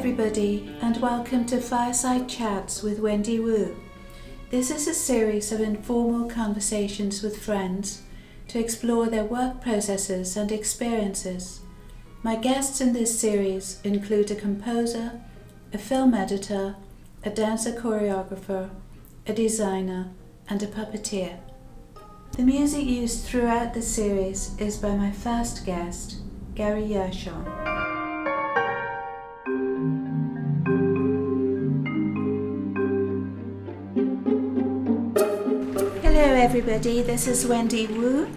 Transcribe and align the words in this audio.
everybody, 0.00 0.74
and 0.80 0.96
welcome 1.02 1.44
to 1.44 1.60
Fireside 1.60 2.26
Chats 2.26 2.82
with 2.82 3.00
Wendy 3.00 3.38
Wu. 3.38 3.76
This 4.48 4.70
is 4.70 4.88
a 4.88 4.94
series 4.94 5.52
of 5.52 5.60
informal 5.60 6.26
conversations 6.26 7.22
with 7.22 7.42
friends 7.42 8.00
to 8.48 8.58
explore 8.58 9.08
their 9.08 9.24
work 9.24 9.60
processes 9.60 10.38
and 10.38 10.50
experiences. 10.50 11.60
My 12.22 12.34
guests 12.34 12.80
in 12.80 12.94
this 12.94 13.20
series 13.20 13.78
include 13.84 14.30
a 14.30 14.36
composer, 14.36 15.20
a 15.74 15.76
film 15.76 16.14
editor, 16.14 16.76
a 17.22 17.28
dancer 17.28 17.72
choreographer, 17.72 18.70
a 19.26 19.34
designer, 19.34 20.12
and 20.48 20.62
a 20.62 20.66
puppeteer. 20.66 21.40
The 22.38 22.42
music 22.42 22.86
used 22.86 23.26
throughout 23.26 23.74
the 23.74 23.82
series 23.82 24.58
is 24.58 24.78
by 24.78 24.96
my 24.96 25.12
first 25.12 25.66
guest, 25.66 26.20
Gary 26.54 26.84
Yershon. 26.84 27.69
Everybody. 36.60 37.00
This 37.00 37.26
is 37.26 37.46
Wendy 37.46 37.86
Wu. 37.86 38.28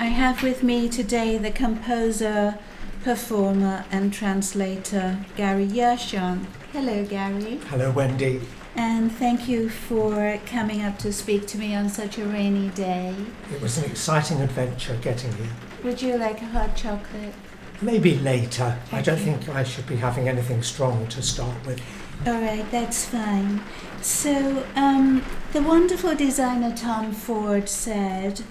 I 0.00 0.06
have 0.06 0.42
with 0.42 0.64
me 0.64 0.88
today 0.88 1.38
the 1.38 1.52
composer, 1.52 2.58
performer, 3.04 3.84
and 3.92 4.12
translator 4.12 5.24
Gary 5.36 5.68
Yershon. 5.68 6.46
Hello, 6.72 7.04
Gary. 7.04 7.60
Hello, 7.68 7.92
Wendy. 7.92 8.40
And 8.74 9.12
thank 9.12 9.48
you 9.48 9.68
for 9.68 10.40
coming 10.44 10.82
up 10.82 10.98
to 10.98 11.12
speak 11.12 11.46
to 11.46 11.58
me 11.58 11.72
on 11.72 11.88
such 11.88 12.18
a 12.18 12.24
rainy 12.24 12.70
day. 12.70 13.14
It 13.54 13.60
was 13.60 13.78
an 13.78 13.84
exciting 13.84 14.40
adventure 14.40 14.98
getting 15.00 15.32
here. 15.34 15.52
Would 15.84 16.02
you 16.02 16.18
like 16.18 16.42
a 16.42 16.46
hot 16.46 16.74
chocolate? 16.74 17.32
Maybe 17.80 18.18
later. 18.18 18.76
I 18.90 19.02
don't 19.02 19.18
think 19.18 19.48
I 19.48 19.62
should 19.62 19.86
be 19.86 19.96
having 19.96 20.28
anything 20.28 20.62
strong 20.62 21.06
to 21.08 21.22
start 21.22 21.54
with. 21.64 21.80
All 22.26 22.40
right, 22.40 22.68
that's 22.72 23.06
fine. 23.06 23.62
So, 24.02 24.66
um, 24.74 25.24
the 25.52 25.62
wonderful 25.62 26.16
designer 26.16 26.74
Tom 26.74 27.12
Ford 27.12 27.68
said, 27.68 28.42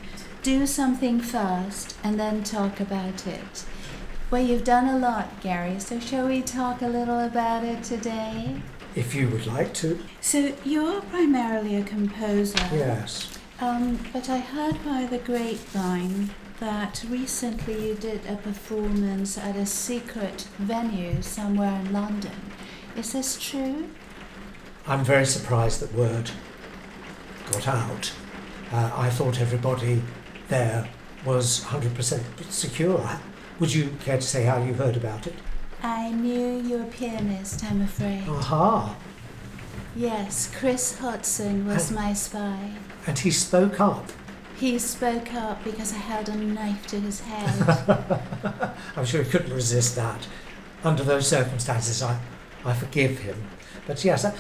do 0.43 0.65
something 0.65 1.19
first 1.19 1.97
and 2.03 2.17
then 2.17 2.43
talk 2.43 2.79
about 2.79 3.27
it. 3.27 3.65
Well, 4.31 4.41
you've 4.41 4.63
done 4.63 4.87
a 4.87 4.97
lot, 4.97 5.41
Gary, 5.41 5.79
so 5.79 5.99
shall 5.99 6.27
we 6.27 6.41
talk 6.41 6.81
a 6.81 6.87
little 6.87 7.19
about 7.19 7.65
it 7.65 7.83
today? 7.83 8.61
If 8.95 9.13
you 9.13 9.27
would 9.29 9.45
like 9.45 9.73
to. 9.75 10.01
So, 10.21 10.53
you're 10.63 11.01
primarily 11.01 11.75
a 11.75 11.83
composer. 11.83 12.57
Yes. 12.71 13.37
Um, 13.59 13.99
but 14.13 14.29
I 14.29 14.37
heard 14.37 14.83
by 14.85 15.05
the 15.05 15.17
grapevine 15.17 16.29
that 16.59 17.03
recently 17.09 17.89
you 17.89 17.95
did 17.95 18.25
a 18.25 18.35
performance 18.37 19.37
at 19.37 19.55
a 19.55 19.65
secret 19.65 20.47
venue 20.57 21.21
somewhere 21.21 21.79
in 21.79 21.93
London. 21.93 22.31
Is 22.95 23.13
this 23.13 23.39
true? 23.39 23.89
I'm 24.87 25.03
very 25.03 25.25
surprised 25.25 25.81
that 25.81 25.93
word 25.93 26.31
got 27.51 27.67
out. 27.67 28.11
Uh, 28.71 28.91
I 28.95 29.09
thought 29.09 29.39
everybody 29.39 30.01
there 30.47 30.89
was 31.25 31.61
100% 31.65 32.21
secure. 32.49 33.07
Would 33.59 33.73
you 33.73 33.89
care 34.03 34.17
to 34.17 34.21
say 34.27 34.43
how 34.43 34.63
you 34.63 34.73
heard 34.73 34.97
about 34.97 35.27
it? 35.27 35.35
I 35.83 36.11
knew 36.11 36.57
you 36.59 36.77
were 36.77 36.83
a 36.83 36.87
pianist, 36.87 37.63
I'm 37.63 37.81
afraid. 37.81 38.23
Aha! 38.27 38.95
Yes, 39.95 40.51
Chris 40.57 40.97
Hodson 40.97 41.67
was 41.67 41.89
And- 41.89 41.99
my 41.99 42.13
spy. 42.13 42.71
And 43.05 43.17
he 43.19 43.31
spoke 43.31 43.79
up. 43.79 44.09
He 44.59 44.79
spoke 44.79 45.33
up 45.33 45.63
because 45.63 45.93
I 45.93 45.97
held 45.97 46.29
a 46.29 46.35
knife 46.35 46.87
to 46.87 46.99
his 46.99 47.19
head. 47.21 48.73
I'm 48.95 49.05
sure 49.05 49.21
he 49.21 49.29
couldn't 49.29 49.53
resist 49.53 49.95
that. 49.95 50.27
Under 50.83 51.03
those 51.03 51.27
circumstances, 51.27 52.01
I, 52.01 52.19
I 52.65 52.73
forgive 52.73 53.19
him. 53.19 53.43
But 53.85 54.03
yes, 54.03 54.25
I, 54.25 54.29
I 54.29 54.33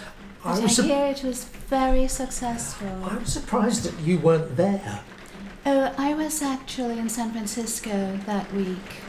but 0.43 0.49
I 0.49 0.59
was, 0.59 0.75
su- 0.75 0.83
hear 0.83 1.05
it 1.05 1.23
was 1.23 1.43
very 1.43 2.07
successful. 2.07 3.05
I 3.05 3.17
was 3.17 3.31
surprised 3.31 3.83
that 3.83 3.99
you 4.03 4.17
weren't 4.19 4.57
there. 4.57 5.01
Oh, 5.65 5.93
I 5.97 6.13
was 6.13 6.41
actually 6.41 6.97
in 6.97 7.09
San 7.09 7.31
Francisco 7.31 8.17
that 8.25 8.51
week. 8.53 9.01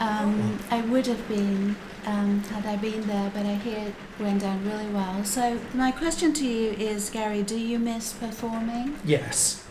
Um, 0.00 0.58
I 0.70 0.80
would 0.80 1.06
have 1.06 1.28
been 1.28 1.76
um, 2.06 2.42
had 2.44 2.66
I 2.66 2.76
been 2.76 3.06
there, 3.06 3.30
but 3.34 3.46
I 3.46 3.54
hear 3.54 3.78
it 3.78 3.94
went 4.18 4.40
down 4.40 4.64
really 4.68 4.88
well. 4.88 5.22
So, 5.24 5.60
my 5.74 5.92
question 5.92 6.32
to 6.34 6.46
you 6.46 6.70
is, 6.72 7.10
Gary, 7.10 7.42
do 7.42 7.58
you 7.58 7.78
miss 7.78 8.12
performing? 8.12 8.98
Yes, 9.04 9.64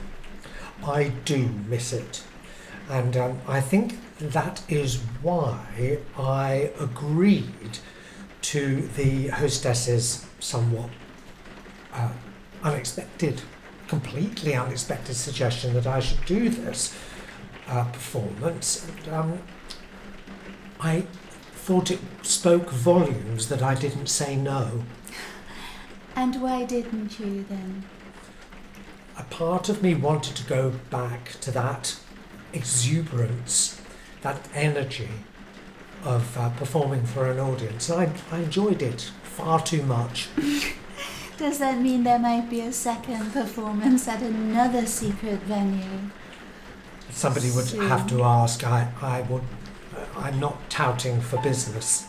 I 0.83 1.09
do 1.25 1.49
miss 1.67 1.93
it. 1.93 2.23
And 2.89 3.15
um, 3.15 3.41
I 3.47 3.61
think 3.61 3.99
that 4.19 4.63
is 4.67 4.97
why 5.21 5.99
I 6.17 6.71
agreed 6.79 7.77
to 8.41 8.81
the 8.95 9.27
hostess's 9.27 10.25
somewhat 10.39 10.89
uh, 11.93 12.11
unexpected, 12.63 13.41
completely 13.87 14.55
unexpected 14.55 15.15
suggestion 15.15 15.73
that 15.73 15.85
I 15.85 15.99
should 15.99 16.25
do 16.25 16.49
this 16.49 16.95
uh, 17.67 17.83
performance. 17.85 18.87
And, 18.87 19.13
um, 19.13 19.39
I 20.79 21.01
thought 21.53 21.91
it 21.91 21.99
spoke 22.21 22.69
volumes 22.69 23.49
that 23.49 23.61
I 23.61 23.75
didn't 23.75 24.07
say 24.07 24.35
no. 24.35 24.83
And 26.15 26.41
why 26.41 26.65
didn't 26.65 27.19
you 27.19 27.45
then? 27.47 27.83
A 29.19 29.23
part 29.23 29.67
of 29.67 29.83
me 29.83 29.93
wanted 29.93 30.35
to 30.37 30.43
go 30.45 30.71
back 30.89 31.39
to 31.41 31.51
that 31.51 31.99
exuberance, 32.53 33.81
that 34.21 34.47
energy 34.55 35.09
of 36.03 36.37
uh, 36.37 36.49
performing 36.51 37.05
for 37.05 37.29
an 37.29 37.37
audience. 37.37 37.89
I, 37.89 38.09
I 38.31 38.39
enjoyed 38.39 38.81
it 38.81 39.11
far 39.23 39.61
too 39.61 39.83
much. 39.83 40.29
Does 41.37 41.59
that 41.59 41.79
mean 41.79 42.03
there 42.03 42.19
might 42.19 42.49
be 42.49 42.61
a 42.61 42.71
second 42.71 43.31
performance 43.33 44.07
at 44.07 44.21
another 44.21 44.85
secret 44.85 45.39
venue? 45.41 46.09
Somebody 47.09 47.51
would 47.51 47.65
Soon. 47.65 47.87
have 47.87 48.07
to 48.07 48.23
ask. 48.23 48.65
I, 48.65 48.89
I 49.01 49.21
would. 49.21 49.43
Uh, 49.95 50.05
I'm 50.15 50.39
not 50.39 50.69
touting 50.69 51.19
for 51.21 51.41
business. 51.41 52.05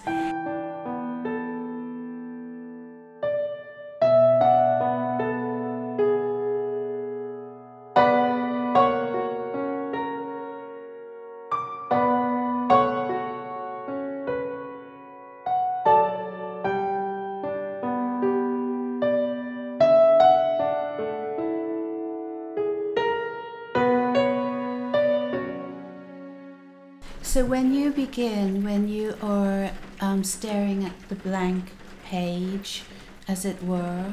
Staring 30.31 30.85
at 30.85 31.09
the 31.09 31.15
blank 31.15 31.73
page, 32.05 32.83
as 33.29 33.45
it 33.45 33.63
were, 33.63 34.13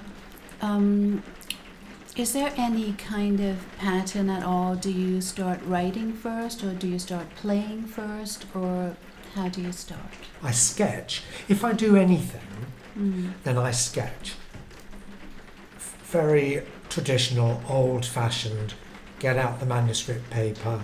um, 0.62 1.24
is 2.16 2.34
there 2.34 2.52
any 2.58 2.94
kind 2.94 3.40
of 3.40 3.58
pattern 3.78 4.30
at 4.30 4.44
all? 4.44 4.76
Do 4.76 4.92
you 4.92 5.22
start 5.22 5.60
writing 5.66 6.14
first, 6.14 6.64
or 6.64 6.74
do 6.74 6.88
you 6.88 7.00
start 7.00 7.28
playing 7.36 7.84
first, 7.86 8.46
or 8.56 8.96
how 9.36 9.50
do 9.50 9.62
you 9.62 9.72
start? 9.72 10.02
I 10.42 10.52
sketch. 10.52 11.22
If 11.48 11.64
I 11.64 11.74
do 11.74 11.96
anything, 11.96 12.42
Mm. 12.98 13.34
then 13.44 13.58
I 13.60 13.70
sketch. 13.72 14.34
Very 16.06 16.64
traditional, 16.90 17.62
old 17.70 18.06
fashioned, 18.06 18.74
get 19.20 19.38
out 19.38 19.60
the 19.60 19.66
manuscript 19.68 20.30
paper, 20.32 20.82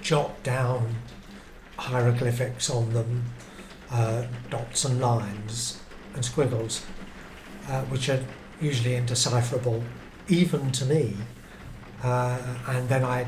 jot 0.00 0.42
down 0.42 0.94
hieroglyphics 1.76 2.70
on 2.70 2.92
them, 2.94 3.24
uh, 3.94 4.26
dots 4.50 4.84
and 4.84 5.00
lines 5.00 5.80
and 6.14 6.24
squiggles, 6.24 6.84
uh, 7.68 7.82
which 7.82 8.08
are 8.08 8.22
usually 8.60 8.96
indecipherable, 8.96 9.82
even 10.28 10.72
to 10.72 10.84
me. 10.84 11.16
Uh, 12.02 12.38
and 12.68 12.88
then 12.88 13.04
I 13.04 13.26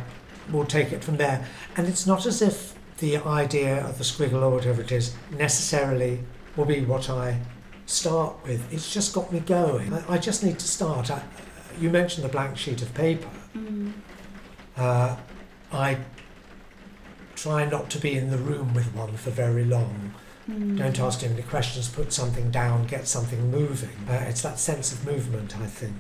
will 0.51 0.65
take 0.65 0.93
it 0.93 1.05
from 1.05 1.17
there. 1.17 1.47
And 1.77 1.87
it's 1.87 2.07
not 2.07 2.27
as 2.27 2.43
if 2.43 2.75
the 2.99 3.19
idea 3.19 3.85
of 3.87 3.99
the 3.99 4.05
squiggle 4.05 4.43
or 4.43 4.51
whatever 4.51 4.83
it 4.83 4.91
is 4.91 5.15
necessarily 5.31 6.21
will 6.57 6.65
be 6.65 6.81
what 6.85 7.09
I 7.09 7.41
start 7.87 8.35
with. 8.45 8.73
It's 8.73 8.93
just 8.93 9.15
got 9.15 9.33
me 9.33 9.41
going. 9.41 9.93
I, 9.93 10.15
I 10.15 10.19
just 10.19 10.43
need 10.43 10.59
to 10.59 10.69
start. 10.69 11.11
I, 11.11 11.23
you 11.79 11.91
mentioned 11.91 12.25
the 12.25 12.29
blank 12.29 12.57
sheet 12.57 12.83
of 12.83 12.93
paper. 12.95 13.29
Mm. 13.55 13.93
Uh, 14.77 15.17
I 15.73 15.99
try 17.37 17.67
not 17.67 17.89
to 17.91 17.99
be 17.99 18.17
in 18.17 18.31
the 18.31 18.39
room 18.39 18.75
with 18.75 18.93
one 18.95 19.17
for 19.17 19.31
very 19.31 19.65
long. 19.65 20.15
Mm. 20.51 20.79
Don't 20.79 20.99
ask 21.01 21.21
too 21.21 21.29
many 21.29 21.43
questions, 21.43 21.89
put 21.89 22.13
something 22.13 22.51
down, 22.51 22.87
get 22.87 23.09
something 23.09 23.51
moving. 23.51 23.97
Uh, 24.09 24.25
it's 24.29 24.43
that 24.43 24.59
sense 24.59 24.93
of 24.93 25.05
movement, 25.05 25.59
I 25.59 25.67
think. 25.67 25.97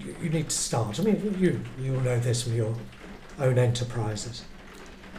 You, 0.00 0.16
you 0.22 0.30
need 0.30 0.48
to 0.48 0.56
start. 0.56 0.98
I 0.98 1.02
mean, 1.02 1.36
you, 1.38 1.60
you 1.78 1.94
all 1.94 2.00
know 2.00 2.18
this 2.18 2.44
from 2.44 2.54
your 2.54 2.74
own 3.38 3.58
enterprises. 3.58 4.44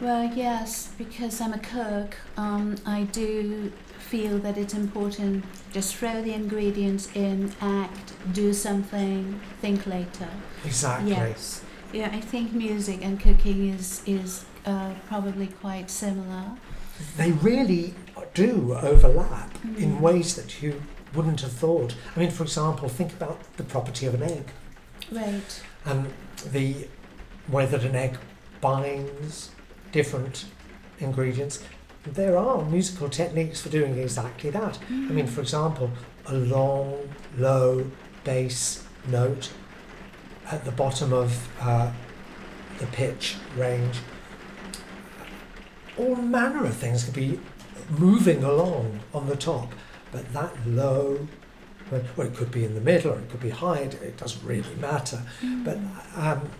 Well, 0.00 0.24
yes, 0.34 0.90
because 0.98 1.40
I'm 1.40 1.54
a 1.54 1.58
cook, 1.58 2.16
um, 2.36 2.76
I 2.84 3.04
do 3.04 3.72
feel 3.98 4.38
that 4.38 4.56
it's 4.58 4.74
important 4.74 5.44
just 5.72 5.96
throw 5.96 6.22
the 6.22 6.32
ingredients 6.32 7.08
in, 7.14 7.52
act, 7.60 8.12
do 8.32 8.52
something, 8.52 9.40
think 9.60 9.86
later. 9.86 10.28
Exactly. 10.64 11.10
Yes. 11.10 11.62
Yeah, 11.92 12.10
I 12.12 12.20
think 12.20 12.52
music 12.52 13.04
and 13.04 13.18
cooking 13.20 13.68
is 13.68 14.02
is 14.06 14.44
uh, 14.64 14.94
probably 15.06 15.48
quite 15.48 15.90
similar. 15.90 16.52
They 17.16 17.32
really 17.32 17.94
do 18.34 18.74
overlap 18.74 19.52
Mm. 19.62 19.78
in 19.78 20.00
ways 20.00 20.34
that 20.36 20.62
you 20.62 20.82
wouldn't 21.14 21.40
have 21.40 21.52
thought. 21.52 21.94
I 22.14 22.20
mean, 22.20 22.30
for 22.30 22.42
example, 22.44 22.88
think 22.88 23.12
about 23.12 23.38
the 23.56 23.62
property 23.64 24.06
of 24.06 24.14
an 24.14 24.22
egg 24.22 24.46
Right. 25.10 25.62
and 25.84 26.12
the 26.52 26.88
way 27.48 27.66
that 27.66 27.82
an 27.84 27.94
egg 27.96 28.18
binds 28.60 29.50
different 29.92 30.44
ingredients. 30.98 31.60
There 32.04 32.36
are 32.36 32.62
musical 32.64 33.08
techniques 33.08 33.60
for 33.60 33.68
doing 33.68 33.98
exactly 33.98 34.50
that. 34.50 34.78
I 34.90 34.92
mean, 34.92 35.26
for 35.26 35.40
example, 35.40 35.90
a 36.26 36.34
long, 36.34 37.08
low 37.38 37.86
bass 38.24 38.84
note 39.08 39.50
at 40.50 40.64
the 40.64 40.72
bottom 40.72 41.12
of 41.12 41.48
uh, 41.60 41.90
the 42.78 42.86
pitch 42.86 43.36
range. 43.56 43.96
All 45.98 46.16
manner 46.16 46.64
of 46.64 46.76
things 46.76 47.04
could 47.04 47.14
be 47.14 47.40
moving 47.90 48.44
along 48.44 49.00
on 49.14 49.28
the 49.28 49.36
top, 49.36 49.72
but 50.12 50.32
that 50.32 50.52
low, 50.66 51.26
well, 51.90 52.02
well, 52.16 52.26
it 52.26 52.34
could 52.34 52.50
be 52.50 52.64
in 52.64 52.74
the 52.74 52.80
middle 52.80 53.12
or 53.12 53.18
it 53.18 53.30
could 53.30 53.40
be 53.40 53.50
high, 53.50 53.78
it 53.78 53.94
it 54.02 54.16
doesn't 54.16 54.44
really 54.44 54.74
matter. 54.76 55.22
But 55.64 55.78
um, 56.16 56.50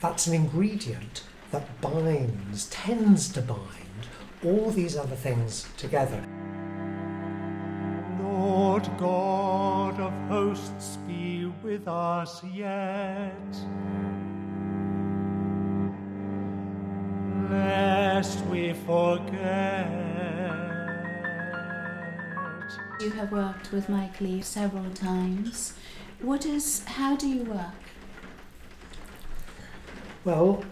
that's 0.00 0.26
an 0.26 0.34
ingredient 0.34 1.22
that 1.50 1.80
binds, 1.80 2.66
tends 2.66 3.28
to 3.32 3.40
bind 3.40 4.08
all 4.44 4.70
these 4.70 4.96
other 4.96 5.16
things 5.16 5.66
together. 5.76 6.22
Lord 8.20 8.88
God 8.98 10.00
of 10.00 10.12
hosts, 10.28 10.98
be 11.06 11.52
with 11.62 11.86
us 11.86 12.42
yet. 12.44 13.32
Lest 17.50 18.44
we 18.46 18.72
forget. 18.72 19.90
You 23.00 23.10
have 23.10 23.32
worked 23.32 23.72
with 23.72 23.88
Mike 23.88 24.20
Leigh 24.20 24.40
several 24.40 24.90
times. 24.90 25.74
What 26.20 26.46
is? 26.46 26.84
How 26.84 27.16
do 27.16 27.28
you 27.28 27.44
work? 27.44 27.74
Well, 30.24 30.64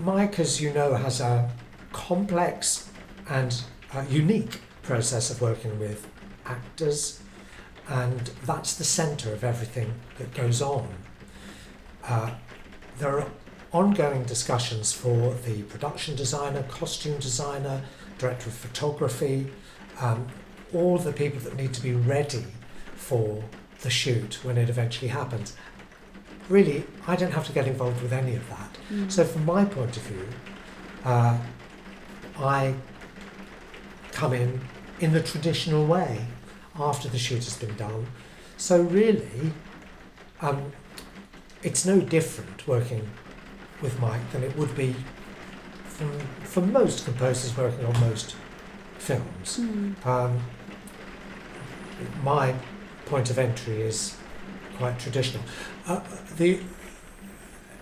Mike, 0.00 0.38
as 0.38 0.60
you 0.60 0.72
know, 0.72 0.94
has 0.94 1.20
a 1.20 1.50
complex 1.92 2.90
and 3.28 3.62
uh, 3.94 4.04
unique 4.10 4.60
process 4.82 5.30
of 5.30 5.40
working 5.40 5.78
with 5.78 6.06
actors, 6.44 7.20
and 7.88 8.20
that's 8.44 8.74
the 8.76 8.84
centre 8.84 9.32
of 9.32 9.44
everything 9.44 9.94
that 10.18 10.34
goes 10.34 10.60
on. 10.60 10.88
Uh, 12.06 12.30
there 12.98 13.18
are 13.18 13.26
ongoing 13.72 14.22
discussions 14.24 14.92
for 14.92 15.34
the 15.46 15.62
production 15.64 16.14
designer, 16.14 16.62
costume 16.64 17.18
designer, 17.18 17.82
director 18.18 18.48
of 18.48 18.54
photography, 18.54 19.50
um, 20.00 20.26
all 20.72 20.98
the 20.98 21.12
people 21.12 21.40
that 21.40 21.56
need 21.56 21.72
to 21.74 21.82
be 21.82 21.92
ready 21.92 22.44
for 22.94 23.42
the 23.80 23.90
shoot 23.90 24.38
when 24.44 24.56
it 24.56 24.68
eventually 24.68 25.08
happens. 25.08 25.56
Really, 26.48 26.84
I 27.06 27.16
don't 27.16 27.32
have 27.32 27.46
to 27.46 27.52
get 27.52 27.66
involved 27.66 28.02
with 28.02 28.12
any 28.12 28.34
of 28.36 28.48
that. 28.48 28.78
Mm. 28.90 29.10
So, 29.10 29.24
from 29.24 29.44
my 29.46 29.64
point 29.64 29.96
of 29.96 30.02
view, 30.02 30.28
uh, 31.04 31.38
I 32.38 32.74
come 34.12 34.32
in 34.32 34.60
in 35.00 35.12
the 35.12 35.22
traditional 35.22 35.86
way 35.86 36.26
after 36.78 37.08
the 37.08 37.18
shoot 37.18 37.44
has 37.44 37.56
been 37.56 37.74
done. 37.76 38.06
So, 38.56 38.82
really, 38.82 39.52
um, 40.42 40.72
it's 41.64 41.84
no 41.84 41.98
different 42.00 42.68
working 42.68 43.08
with 43.80 43.98
Mike 44.00 44.30
than 44.32 44.44
it 44.44 44.56
would 44.56 44.74
be 44.76 44.94
from, 45.86 46.18
for 46.42 46.60
most 46.60 47.04
composers 47.04 47.56
working 47.56 47.84
on 47.86 47.98
most 48.00 48.36
films. 48.98 49.58
Mm. 49.60 50.06
Um, 50.06 50.40
my 52.22 52.54
point 53.06 53.30
of 53.30 53.38
entry 53.38 53.80
is 53.82 54.16
quite 54.76 54.98
traditional. 54.98 55.42
Uh, 55.86 56.00
the 56.36 56.60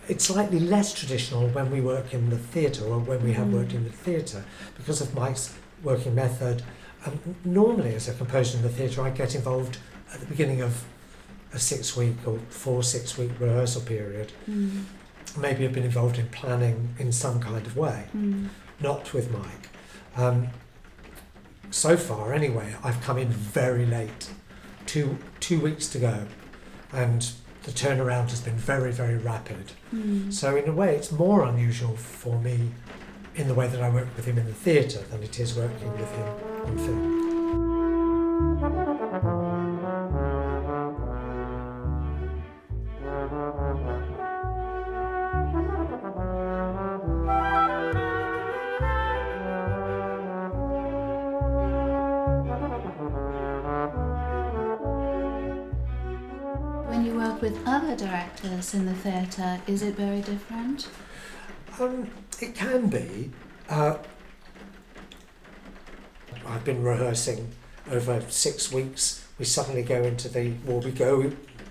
it's 0.09 0.25
slightly 0.25 0.59
less 0.59 0.93
traditional 0.93 1.47
when 1.49 1.71
we 1.71 1.81
work 1.81 2.13
in 2.13 2.29
the 2.31 2.37
theatre 2.37 2.85
or 2.85 2.99
when 2.99 3.23
we 3.23 3.33
have 3.35 3.47
Mm. 3.47 3.53
worked 3.53 3.73
in 3.73 3.85
the 3.85 3.91
theatre 3.91 4.45
because 4.77 5.01
of 5.01 5.15
Mike's 5.15 5.55
working 5.83 6.15
method. 6.15 6.63
Um, 7.07 7.21
normally, 7.45 7.95
as 7.95 8.09
a 8.09 8.15
composer 8.15 8.57
in 8.59 8.63
the 8.63 8.69
theatre, 8.69 9.01
I 9.03 9.11
get 9.11 9.35
involved 9.35 9.79
at 10.13 10.21
the 10.21 10.27
beginning 10.27 10.61
of 10.61 10.85
a 11.55 11.59
six 11.59 11.97
week 11.97 12.17
or 12.27 12.39
four 12.49 12.83
six 12.83 13.19
week 13.19 13.31
rehearsal 13.39 13.83
period. 13.83 14.33
Mm. 14.49 14.85
Maybe 15.39 15.65
I've 15.65 15.73
been 15.73 15.85
involved 15.85 16.19
in 16.19 16.29
planning 16.29 16.95
in 16.99 17.13
some 17.13 17.41
kind 17.41 17.67
of 17.67 17.77
way 17.77 18.05
Mm. 18.17 18.49
not 18.81 19.13
with 19.15 19.31
Mike. 19.31 19.69
Um, 20.17 20.49
so 21.71 21.97
far, 21.97 22.33
anyway, 22.35 22.75
I've 22.85 23.01
come 23.01 23.17
in 23.19 23.29
very 23.29 23.87
late, 23.87 24.31
two 24.87 25.19
two 25.41 25.59
weeks 25.61 25.89
to 25.89 25.99
go, 25.99 26.27
and 26.93 27.31
the 27.63 27.71
turnaround 27.73 28.31
has 28.31 28.41
been 28.41 28.57
very 28.57 28.93
very 28.93 29.17
rapid. 29.17 29.73
Mm. 29.95 30.33
So 30.33 30.57
in 30.57 30.69
a 30.69 30.73
way, 30.73 30.97
it's 30.97 31.13
more 31.13 31.45
unusual 31.45 31.97
for 31.97 32.39
me 32.41 32.71
in 33.35 33.49
the 33.49 33.55
way 33.55 33.67
that 33.69 33.81
I 33.81 33.89
work 33.89 34.09
with 34.17 34.27
him 34.27 34.37
in 34.37 34.45
the 34.47 34.53
theatre 34.53 35.01
than 35.11 35.23
it 35.23 35.41
is 35.41 35.55
working 35.57 35.91
with 35.93 36.11
him 36.13 36.29
on 36.67 36.77
film. 36.79 37.32
In 58.45 58.87
the 58.87 58.95
theatre, 58.95 59.61
is 59.69 59.83
it 59.83 59.95
very 59.95 60.21
different? 60.21 60.89
Um, 61.79 62.11
it 62.41 62.55
can 62.55 62.89
be. 62.89 63.31
Uh, 63.69 63.97
I've 66.47 66.65
been 66.65 66.83
rehearsing 66.83 67.53
over 67.91 68.21
six 68.29 68.73
weeks. 68.73 69.25
We 69.39 69.45
suddenly 69.45 69.83
go 69.83 70.03
into 70.03 70.29
the, 70.29 70.55
well, 70.67 70.81
we 70.81 70.91
go 70.91 71.31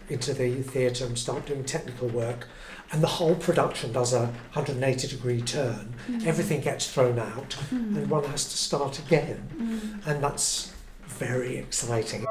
into 0.10 0.34
the 0.34 0.62
theatre 0.64 1.06
and 1.06 1.18
start 1.18 1.46
doing 1.46 1.64
technical 1.66 2.08
work, 2.08 2.48
and 2.92 3.02
the 3.04 3.08
whole 3.08 3.36
production 3.36 3.92
does 3.92 4.14
a 4.14 4.28
180 4.54 5.08
degree 5.08 5.42
turn. 5.42 5.94
Mm. 6.10 6.26
Everything 6.26 6.62
gets 6.62 6.90
thrown 6.92 7.20
out, 7.20 7.58
Mm. 7.70 7.98
and 7.98 8.10
one 8.10 8.24
has 8.26 8.46
to 8.46 8.58
start 8.58 8.98
again, 9.00 9.50
Mm. 9.58 10.08
and 10.08 10.24
that's 10.24 10.72
very 11.06 11.58
exciting. 11.58 12.26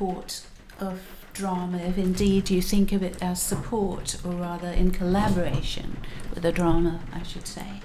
Support 0.00 0.40
of 0.78 0.98
drama, 1.34 1.76
if 1.76 1.98
indeed 1.98 2.48
you 2.48 2.62
think 2.62 2.90
of 2.90 3.02
it 3.02 3.22
as 3.22 3.40
support 3.42 4.16
or 4.24 4.32
rather 4.32 4.68
in 4.68 4.90
collaboration 4.90 5.98
with 6.32 6.42
the 6.42 6.50
drama, 6.50 7.00
I 7.12 7.22
should 7.22 7.46
say? 7.46 7.82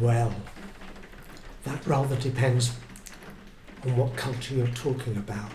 Well, 0.00 0.32
that 1.64 1.84
rather 1.88 2.14
depends 2.14 2.76
on 3.84 3.96
what 3.96 4.14
culture 4.16 4.54
you're 4.54 4.68
talking 4.68 5.16
about. 5.16 5.50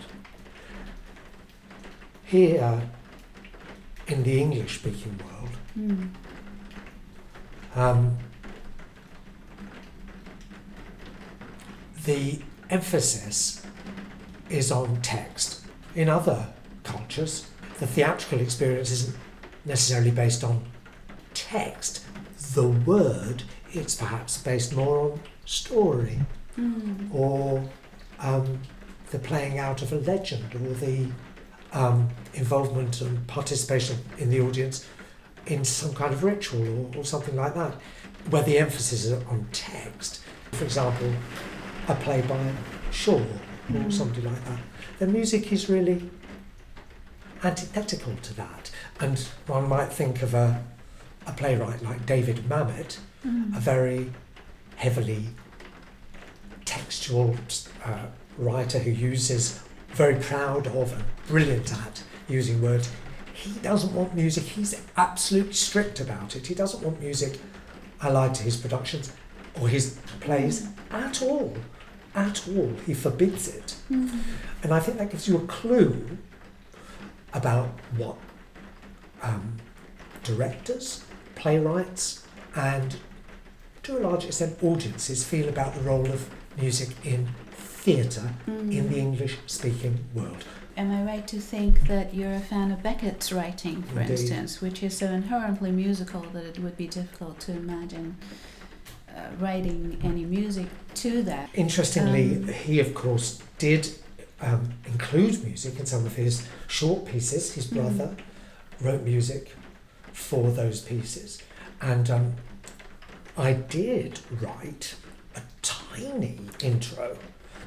Here, 2.24 2.82
in 4.06 4.22
the 4.22 4.38
English 4.38 4.80
speaking 4.80 5.18
world, 5.24 5.56
Mm. 5.78 6.10
um, 7.74 8.18
the 12.04 12.42
emphasis 12.68 13.57
is 14.50 14.70
on 14.72 15.00
text. 15.02 15.62
In 15.94 16.08
other 16.08 16.46
cultures. 16.84 17.46
The 17.78 17.86
theatrical 17.86 18.40
experience 18.40 18.90
isn't 18.90 19.16
necessarily 19.64 20.10
based 20.10 20.42
on 20.42 20.64
text, 21.34 22.04
the 22.54 22.66
word, 22.68 23.42
it's 23.72 23.94
perhaps 23.94 24.38
based 24.42 24.74
more 24.74 25.12
on 25.12 25.20
story 25.44 26.18
Mm. 26.58 27.14
or 27.14 27.62
um, 28.18 28.58
the 29.12 29.18
playing 29.20 29.58
out 29.60 29.80
of 29.80 29.92
a 29.92 29.96
legend 29.96 30.52
or 30.56 30.74
the 30.74 31.06
um, 31.72 32.08
involvement 32.34 33.00
and 33.00 33.24
participation 33.28 33.96
in 34.18 34.28
the 34.28 34.40
audience 34.40 34.84
in 35.46 35.64
some 35.64 35.94
kind 35.94 36.12
of 36.12 36.24
ritual 36.24 36.66
or, 36.68 36.98
or 36.98 37.04
something 37.04 37.36
like 37.36 37.54
that, 37.54 37.74
where 38.30 38.42
the 38.42 38.58
emphasis 38.58 39.04
is 39.04 39.12
on 39.12 39.46
text. 39.52 40.20
For 40.50 40.64
example, 40.64 41.12
a 41.86 41.94
play 41.94 42.22
by 42.22 42.52
Shaw 42.90 43.22
or 43.70 43.80
Mm. 43.80 43.92
somebody 43.92 44.22
like 44.22 44.44
that. 44.46 44.58
The 44.98 45.06
music 45.06 45.52
is 45.52 45.68
really 45.68 46.10
antithetical 47.44 48.14
to 48.22 48.34
that. 48.34 48.70
And 49.00 49.18
one 49.46 49.68
might 49.68 49.92
think 49.92 50.22
of 50.22 50.34
a, 50.34 50.62
a 51.26 51.32
playwright 51.32 51.82
like 51.82 52.06
David 52.06 52.48
Mamet, 52.48 52.98
Mm. 53.26 53.56
a 53.56 53.60
very 53.60 54.12
heavily 54.76 55.28
textual 56.64 57.36
uh, 57.84 58.06
writer 58.36 58.78
who 58.78 58.90
uses, 58.90 59.60
very 59.90 60.16
proud 60.16 60.66
of 60.68 60.92
and 60.92 61.04
brilliant 61.26 61.72
at 61.72 62.02
using 62.28 62.60
words. 62.62 62.90
He 63.32 63.52
doesn't 63.60 63.92
want 63.94 64.14
music, 64.14 64.44
he's 64.44 64.80
absolutely 64.96 65.52
strict 65.54 66.00
about 66.00 66.36
it. 66.36 66.46
He 66.46 66.54
doesn't 66.54 66.82
want 66.82 67.00
music 67.00 67.40
allied 68.02 68.34
to 68.36 68.42
his 68.42 68.56
productions 68.56 69.12
or 69.60 69.68
his 69.68 69.98
plays 70.20 70.68
at 70.90 71.22
all. 71.22 71.56
At 72.14 72.48
all. 72.48 72.72
He 72.86 72.94
forbids 72.94 73.48
it. 73.48 73.76
Mm. 73.90 74.20
And 74.62 74.72
I 74.74 74.80
think 74.80 74.98
that 74.98 75.10
gives 75.10 75.28
you 75.28 75.36
a 75.36 75.46
clue 75.46 76.18
about 77.34 77.68
what 77.96 78.16
um, 79.22 79.56
directors, 80.24 81.04
playwrights, 81.34 82.24
and 82.56 82.96
to 83.82 83.98
a 83.98 84.00
large 84.00 84.24
extent 84.24 84.62
audiences 84.62 85.24
feel 85.24 85.48
about 85.48 85.74
the 85.74 85.80
role 85.80 86.06
of 86.10 86.28
music 86.60 86.90
in 87.04 87.28
theatre 87.52 88.34
Mm. 88.46 88.72
in 88.72 88.90
the 88.90 88.98
English 88.98 89.36
speaking 89.46 90.04
world. 90.14 90.44
Am 90.76 90.90
I 90.90 91.02
right 91.02 91.26
to 91.28 91.40
think 91.40 91.86
that 91.88 92.14
you're 92.14 92.34
a 92.34 92.40
fan 92.40 92.70
of 92.70 92.82
Beckett's 92.82 93.32
writing, 93.32 93.82
for 93.82 94.00
Indeed. 94.00 94.12
instance, 94.20 94.60
which 94.60 94.82
is 94.82 94.96
so 94.96 95.06
inherently 95.06 95.70
musical 95.72 96.22
that 96.32 96.44
it 96.44 96.58
would 96.60 96.76
be 96.76 96.86
difficult 96.86 97.40
to 97.40 97.52
imagine 97.52 98.16
writing 99.38 99.98
any 100.04 100.24
music 100.24 100.66
to 100.94 101.22
that? 101.22 101.50
Interestingly, 101.54 102.36
Um, 102.36 102.48
he 102.48 102.80
of 102.80 102.94
course 102.94 103.38
did 103.58 103.88
um, 104.40 104.72
include 104.86 105.42
music 105.44 105.78
in 105.80 105.86
some 105.86 106.06
of 106.06 106.14
his 106.16 106.42
short 106.68 107.04
pieces. 107.06 107.52
His 107.54 107.66
Mhm. 107.66 107.74
brother 107.74 108.16
wrote 108.80 109.02
music 109.02 109.56
for 110.12 110.50
those 110.52 110.80
pieces, 110.80 111.38
and 111.80 112.08
um, 112.10 112.34
I 113.36 113.52
did 113.52 114.20
write 114.40 114.94
a 115.36 115.40
tiny 115.62 116.38
intro 116.62 117.16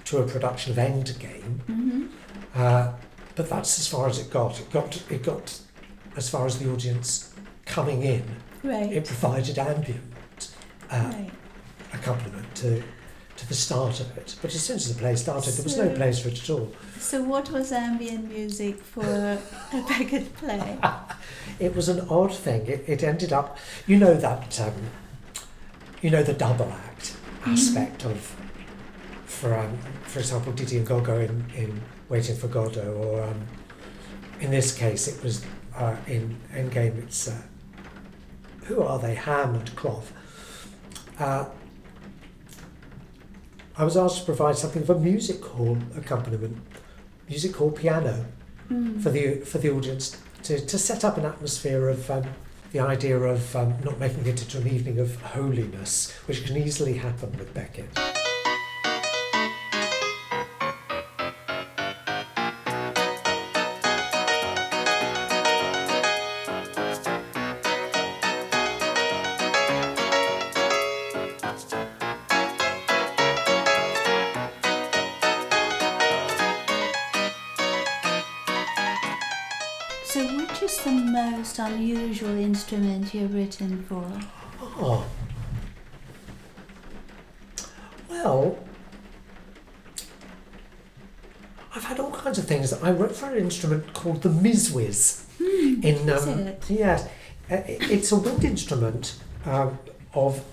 to 0.06 0.18
a 0.20 0.28
production 0.28 0.72
of 0.72 0.78
Endgame, 0.78 1.60
Mm-hmm. 1.70 2.04
uh, 2.56 2.94
but 3.36 3.50
that's 3.50 3.80
as 3.80 3.88
far 3.88 4.08
as 4.10 4.20
it 4.20 4.30
got. 4.30 4.60
It 4.60 4.70
got 4.72 5.02
it 5.12 5.24
got 5.24 5.60
as 6.16 6.30
far 6.30 6.46
as 6.46 6.58
the 6.60 6.70
audience 6.72 7.30
coming 7.66 8.04
in. 8.04 8.24
Right. 8.64 8.92
It 8.92 9.06
provided 9.06 9.58
ambient 9.58 10.50
uh, 10.90 11.10
right. 11.14 11.32
Accompaniment 11.94 12.56
to 12.56 12.84
to 13.42 13.48
the 13.48 13.54
start 13.56 14.00
of 14.00 14.18
it. 14.18 14.36
But 14.42 14.54
as 14.54 14.62
soon 14.62 14.76
as 14.76 14.94
the 14.94 15.00
play 15.00 15.16
started, 15.16 15.54
there 15.54 15.64
was 15.64 15.78
no 15.78 15.90
place 15.90 16.20
for 16.20 16.30
it 16.30 16.42
at 16.44 16.50
all. 16.50 16.72
So, 17.00 17.24
what 17.24 17.50
was 17.50 17.72
ambient 17.72 18.32
music 18.32 18.76
for 18.78 19.04
a 19.04 19.40
Beckett 19.88 20.36
play? 20.36 20.78
It 21.60 21.76
was 21.76 21.90
an 21.90 22.02
odd 22.10 22.34
thing. 22.34 22.66
It, 22.66 22.84
it 22.88 23.04
ended 23.04 23.32
up, 23.34 23.58
you 23.86 23.98
know 23.98 24.16
that, 24.16 24.60
um, 24.60 24.74
you 26.02 26.10
know 26.10 26.24
the 26.24 26.34
double 26.34 26.72
act 26.72 27.16
aspect 27.46 28.04
of, 28.06 28.36
for 29.26 29.56
um, 29.56 29.78
for 30.04 30.20
example, 30.20 30.54
Didi 30.54 30.78
and 30.78 30.88
Gogo 30.88 31.20
in, 31.20 31.46
in 31.56 31.82
Waiting 32.10 32.36
for 32.36 32.48
Godot, 32.48 32.94
or 32.94 33.24
um, 33.24 33.42
in 34.40 34.50
this 34.50 34.76
case 34.76 35.08
it 35.08 35.24
was 35.24 35.46
uh, 35.76 35.96
in 36.08 36.36
Endgame. 36.54 36.98
It's 37.04 37.28
uh, 37.28 37.42
who 38.66 38.82
are 38.82 38.98
they? 38.98 39.14
Hamm 39.16 39.56
and 39.56 39.76
Clov. 39.76 40.06
Uh, 41.20 41.46
I 43.82 43.84
was 43.84 43.98
asked 43.98 44.20
to 44.20 44.26
provide 44.26 44.56
something 44.58 44.84
of 44.84 44.92
a 44.92 45.00
music 45.00 45.44
hall 45.44 45.76
accompaniment, 45.98 46.56
music 47.28 47.56
hall 47.56 47.72
piano 47.72 48.26
Mm. 48.70 49.02
for 49.02 49.10
the 49.10 49.42
for 49.44 49.58
the 49.58 49.70
audience 49.72 50.18
to, 50.44 50.64
to 50.66 50.78
set 50.78 51.04
up 51.04 51.18
an 51.18 51.26
atmosphere 51.26 51.90
of 51.90 52.10
um, 52.10 52.24
the 52.72 52.80
idea 52.80 53.18
of 53.18 53.54
um, 53.56 53.74
not 53.84 54.00
making 54.00 54.26
it 54.28 54.42
into 54.42 54.60
an 54.60 54.68
evening 54.68 55.00
of 55.00 55.20
holiness, 55.22 56.12
which 56.28 56.46
can 56.46 56.56
easily 56.56 56.94
happen 56.94 57.36
with 57.38 57.54
Beckett. 57.54 58.11
Written 83.60 83.84
for? 83.84 84.06
Oh. 84.62 85.06
Well, 88.10 88.58
I've 91.76 91.84
had 91.84 92.00
all 92.00 92.12
kinds 92.12 92.38
of 92.38 92.46
things. 92.46 92.72
I 92.72 92.92
wrote 92.92 93.16
for 93.16 93.26
an 93.28 93.38
instrument 93.38 93.94
called 93.94 94.22
the 94.22 94.30
Mizwiz. 94.30 95.26
in 95.40 95.84
is 95.84 96.28
um, 96.28 96.40
it? 96.40 96.64
yes, 96.70 97.06
uh, 97.50 97.62
it's 97.68 98.12
a 98.12 98.16
wind 98.16 98.44
instrument 98.44 99.20
um, 99.46 99.78
of 100.14 100.44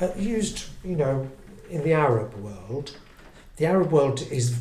uh, 0.00 0.08
used, 0.16 0.64
you 0.84 0.96
know, 0.96 1.30
in 1.68 1.84
the 1.84 1.92
Arab 1.92 2.34
world. 2.34 2.96
The 3.56 3.66
Arab 3.66 3.92
world 3.92 4.22
is 4.30 4.58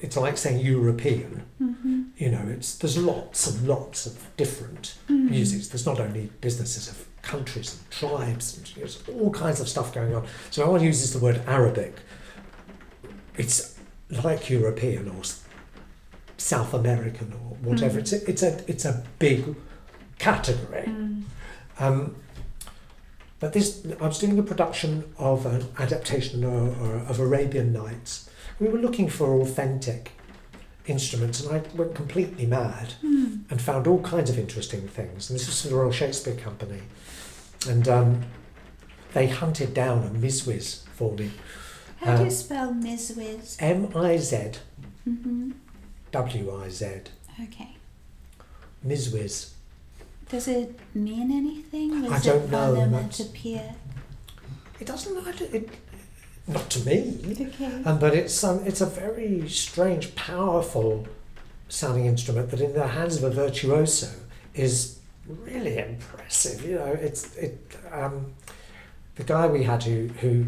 it's 0.00 0.16
like 0.16 0.36
saying 0.36 0.58
European. 0.64 1.44
Mm-hmm. 1.60 1.91
You 2.22 2.30
know, 2.30 2.46
it's 2.56 2.76
there's 2.80 2.96
lots 2.96 3.48
and 3.48 3.66
lots 3.66 4.06
of 4.06 4.14
different 4.36 4.84
Mm. 5.08 5.30
musics. 5.30 5.66
There's 5.68 5.86
not 5.86 5.98
only 5.98 6.30
businesses 6.40 6.84
of 6.88 6.96
countries 7.22 7.68
and 7.74 7.82
tribes 7.90 8.56
and 8.56 8.64
there's 8.76 9.02
all 9.08 9.30
kinds 9.44 9.58
of 9.60 9.68
stuff 9.68 9.92
going 9.92 10.14
on. 10.14 10.22
So 10.50 10.62
when 10.62 10.70
one 10.76 10.84
uses 10.92 11.12
the 11.12 11.18
word 11.18 11.42
Arabic, 11.46 11.94
it's 13.36 13.74
like 14.24 14.50
European 14.50 15.08
or 15.08 15.22
South 16.36 16.72
American 16.74 17.32
or 17.32 17.56
whatever. 17.68 17.98
Mm. 17.98 18.02
It's 18.02 18.12
a, 18.12 18.30
it's 18.30 18.42
a 18.42 18.52
it's 18.72 18.84
a 18.84 19.04
big 19.18 19.56
category. 20.18 20.86
Mm. 20.86 21.22
Um, 21.80 22.16
but 23.40 23.52
this, 23.52 23.84
I 24.00 24.06
was 24.06 24.20
doing 24.20 24.38
a 24.38 24.42
production 24.44 25.12
of 25.18 25.44
an 25.46 25.62
adaptation 25.76 26.44
or 26.44 26.98
of 27.10 27.18
Arabian 27.18 27.72
Nights. 27.72 28.30
We 28.60 28.68
were 28.68 28.78
looking 28.78 29.08
for 29.08 29.40
authentic 29.40 30.12
instruments, 30.86 31.40
and 31.44 31.56
I 31.56 31.62
went 31.76 31.94
completely 31.94 32.46
mad 32.46 32.94
Mm. 33.02 33.42
and 33.50 33.60
found 33.60 33.86
all 33.86 34.00
kinds 34.02 34.30
of 34.30 34.38
interesting 34.38 34.88
things. 34.88 35.30
And 35.30 35.38
this 35.38 35.46
was 35.46 35.62
the 35.62 35.74
Royal 35.74 35.92
Shakespeare 35.92 36.34
Company, 36.34 36.82
and 37.68 37.86
um, 37.88 38.24
they 39.12 39.28
hunted 39.28 39.74
down 39.74 40.04
a 40.04 40.10
Mizwiz 40.10 40.82
for 40.94 41.12
me. 41.14 41.30
How 42.00 42.16
do 42.16 42.22
Um, 42.22 42.24
you 42.26 42.30
spell 42.32 42.72
Mizwiz? 42.72 43.56
M 43.60 43.88
I 43.94 44.16
Z 44.16 44.36
Mm-hmm. 45.08 45.50
W 46.12 46.62
I 46.64 46.68
Z. 46.68 46.84
Okay. 47.42 47.76
Mizwiz. 48.86 49.50
Does 50.28 50.48
it 50.48 50.78
mean 50.94 51.30
anything? 51.30 52.02
Was 52.02 52.12
I 52.12 52.18
don't 52.30 52.44
it 52.44 52.50
know, 52.50 52.74
onomatopoeia? 52.76 53.74
It 54.80 54.86
doesn't 54.86 55.14
matter. 55.24 55.44
It, 55.52 55.68
not 56.46 56.68
to 56.70 56.80
me. 56.86 57.18
Okay. 57.30 57.82
Um, 57.84 57.98
but 57.98 58.14
it's 58.14 58.42
um, 58.44 58.60
it's 58.66 58.80
a 58.80 58.86
very 58.86 59.48
strange, 59.48 60.14
powerful 60.14 61.06
sounding 61.68 62.06
instrument 62.06 62.50
that, 62.50 62.60
in 62.60 62.72
the 62.74 62.86
hands 62.88 63.16
of 63.16 63.24
a 63.24 63.30
virtuoso, 63.30 64.08
is 64.54 64.98
really 65.28 65.78
impressive. 65.78 66.64
You 66.64 66.76
know, 66.76 66.96
it's 67.00 67.34
it. 67.36 67.58
Um, 67.92 68.32
the 69.16 69.24
guy 69.24 69.46
we 69.46 69.64
had 69.64 69.82
who 69.84 70.08
who 70.20 70.46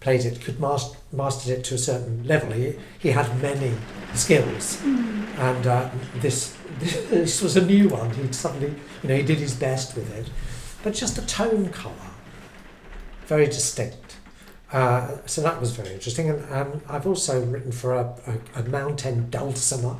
played 0.00 0.24
it 0.24 0.40
could 0.40 0.60
master 0.60 0.96
mastered 1.12 1.58
it 1.58 1.64
to 1.64 1.74
a 1.74 1.78
certain 1.78 2.26
level. 2.26 2.52
He 2.52 2.74
he 2.98 3.10
had 3.10 3.40
many 3.42 3.72
skills, 4.14 4.76
Mm. 4.82 5.38
and 5.38 5.66
uh, 5.66 5.90
this 6.20 6.56
this 7.10 7.42
was 7.42 7.56
a 7.56 7.64
new 7.64 7.88
one. 7.88 8.10
He 8.10 8.32
suddenly, 8.32 8.74
you 9.02 9.08
know, 9.08 9.16
he 9.16 9.22
did 9.22 9.38
his 9.38 9.54
best 9.54 9.94
with 9.96 10.12
it, 10.14 10.30
but 10.82 10.94
just 10.94 11.16
the 11.16 11.22
tone 11.22 11.68
colour, 11.70 12.10
very 13.26 13.46
distinct. 13.46 14.11
Uh, 14.72 15.18
so 15.26 15.42
that 15.42 15.60
was 15.60 15.72
very 15.72 15.92
interesting, 15.92 16.30
and 16.30 16.50
um, 16.50 16.80
I've 16.88 17.06
also 17.06 17.44
written 17.44 17.72
for 17.72 17.92
a, 17.94 18.14
a, 18.54 18.60
a 18.60 18.62
mountain 18.64 19.28
dulcimer. 19.28 19.98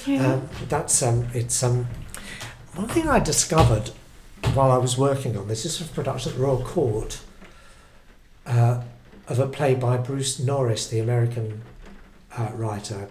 Okay. 0.00 0.18
Um, 0.18 0.48
that's 0.68 1.02
um, 1.02 1.28
it's 1.34 1.62
um, 1.62 1.86
one 2.74 2.88
thing 2.88 3.06
I 3.06 3.18
discovered 3.18 3.90
while 4.54 4.70
I 4.70 4.78
was 4.78 4.96
working 4.96 5.36
on 5.36 5.48
this. 5.48 5.62
This 5.62 5.78
was 5.78 5.90
a 5.90 5.92
production 5.92 6.32
at 6.32 6.38
Royal 6.38 6.64
Court 6.64 7.20
uh, 8.46 8.82
of 9.28 9.38
a 9.38 9.46
play 9.46 9.74
by 9.74 9.98
Bruce 9.98 10.38
Norris, 10.38 10.88
the 10.88 11.00
American 11.00 11.60
uh, 12.34 12.48
writer, 12.54 13.10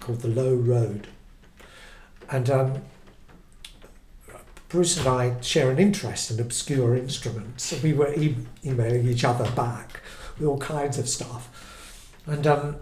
called 0.00 0.22
The 0.22 0.28
Low 0.28 0.54
Road, 0.54 1.08
and 2.30 2.48
um, 2.48 2.82
Bruce 4.70 4.96
and 4.96 5.08
I 5.08 5.38
share 5.42 5.70
an 5.70 5.78
interest 5.78 6.30
in 6.30 6.40
obscure 6.40 6.96
instruments. 6.96 7.82
We 7.82 7.92
were 7.92 8.14
e- 8.14 8.36
emailing 8.64 9.06
each 9.06 9.24
other 9.24 9.50
back 9.50 10.00
all 10.46 10.58
kinds 10.58 10.98
of 10.98 11.08
stuff. 11.08 11.48
And 12.26 12.46
um, 12.46 12.76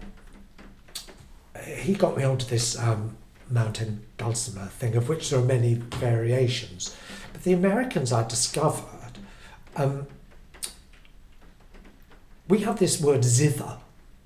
he 1.77 1.93
got 1.93 2.17
me 2.17 2.23
onto 2.23 2.45
this 2.45 2.77
um, 2.77 3.17
mountain 3.49 4.05
dulcimer 4.17 4.65
thing, 4.67 4.95
of 4.95 5.09
which 5.09 5.29
there 5.29 5.39
are 5.39 5.43
many 5.45 5.75
variations. 5.75 6.95
But 7.33 7.43
the 7.43 7.53
Americans 7.53 8.11
I 8.11 8.27
discovered, 8.27 9.17
um, 9.75 10.07
we 12.47 12.59
have 12.59 12.79
this 12.79 12.99
word 13.01 13.21
zither 13.23 13.77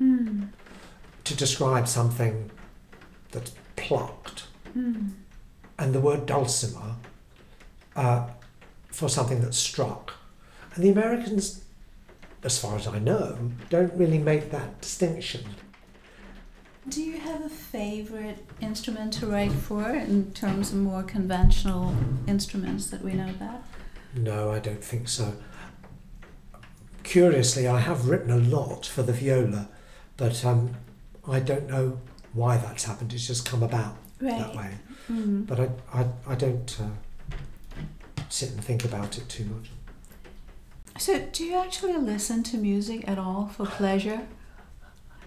Mm. 0.02 0.48
to 1.26 1.36
describe 1.36 1.88
something 1.88 2.50
that's 3.32 3.52
plucked, 3.76 4.46
Mm. 4.76 5.12
and 5.78 5.94
the 5.94 6.00
word 6.00 6.26
dulcimer 6.26 6.96
uh, 7.96 8.28
for 8.92 9.08
something 9.10 9.42
that's 9.42 9.58
struck. 9.58 10.14
And 10.74 10.84
the 10.84 10.90
Americans, 10.90 11.62
as 12.44 12.58
far 12.60 12.76
as 12.76 12.88
I 12.88 13.00
know, 13.00 13.52
don't 13.70 13.94
really 13.94 14.18
make 14.18 14.52
that 14.52 14.82
distinction. 14.82 15.44
Do 16.90 17.02
you 17.04 17.20
have 17.20 17.46
a 17.46 17.50
favorite 17.50 18.44
instrument 18.60 19.14
to 19.14 19.28
write 19.28 19.52
for 19.52 19.88
in 19.92 20.32
terms 20.34 20.72
of 20.72 20.80
more 20.80 21.04
conventional 21.04 21.96
instruments 22.28 22.88
that 22.88 23.04
we 23.04 23.14
know 23.14 23.30
about? 23.30 23.62
No, 24.16 24.52
I 24.52 24.60
don't 24.60 24.84
think 24.84 25.08
so. 25.08 25.36
Curiously, 27.04 27.68
I 27.68 27.80
have 27.80 28.10
written 28.10 28.32
a 28.32 28.38
lot 28.38 28.86
for 28.86 29.04
the 29.04 29.14
viola, 29.14 29.70
but 30.18 30.44
um, 30.44 30.76
I 31.28 31.40
don't 31.40 31.68
know 31.70 32.00
why 32.34 32.58
that's 32.58 32.86
happened. 32.86 33.14
It's 33.14 33.28
just 33.28 33.46
come 33.46 33.62
about 33.62 33.96
that 34.20 34.56
way. 34.56 34.72
Mm. 35.10 35.46
But 35.46 35.60
I, 35.60 35.70
I, 35.94 36.06
I 36.28 36.36
don't 36.36 36.78
uh, 36.82 37.36
sit 38.30 38.52
and 38.52 38.64
think 38.64 38.86
about 38.86 39.18
it 39.18 39.30
too 39.30 39.46
much. 39.46 39.70
So, 41.02 41.20
do 41.32 41.44
you 41.44 41.56
actually 41.56 41.98
listen 41.98 42.44
to 42.44 42.58
music 42.58 43.08
at 43.08 43.18
all 43.18 43.48
for 43.48 43.66
pleasure? 43.66 44.28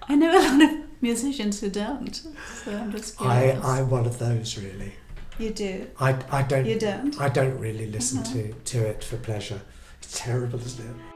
I 0.09 0.15
know 0.15 0.31
a 0.31 0.39
lot 0.49 0.63
of 0.63 0.71
musicians 1.01 1.61
who 1.61 1.69
don't, 1.69 2.15
so 2.63 2.77
I'm 2.77 2.93
just 2.93 3.21
I, 3.21 3.25
curious. 3.49 3.65
I'm 3.65 3.91
one 3.91 4.07
of 4.07 4.21
those 4.21 4.57
really. 4.57 4.93
you 5.37 5.51
do. 5.51 5.89
I, 5.99 6.17
I 6.31 6.43
don't 6.43 6.65
You 6.65 6.79
don't. 6.79 7.21
I 7.21 7.29
don't 7.29 7.59
really 7.59 7.87
listen 7.87 8.19
Uh-huh. 8.21 8.35
to, 8.35 8.53
to 8.53 8.87
it 8.87 9.03
for 9.03 9.17
pleasure. 9.17 9.61
It's 10.01 10.17
terrible, 10.17 10.61
isn't 10.61 10.87
it? 10.89 11.14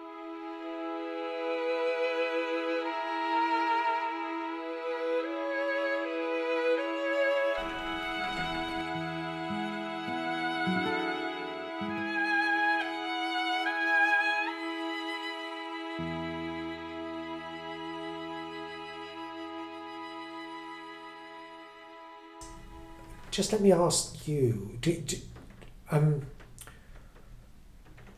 Just 23.39 23.53
let 23.53 23.61
me 23.61 23.71
ask 23.71 24.27
you: 24.27 24.77
do, 24.81 24.95
do, 25.01 25.17
um, 25.93 26.23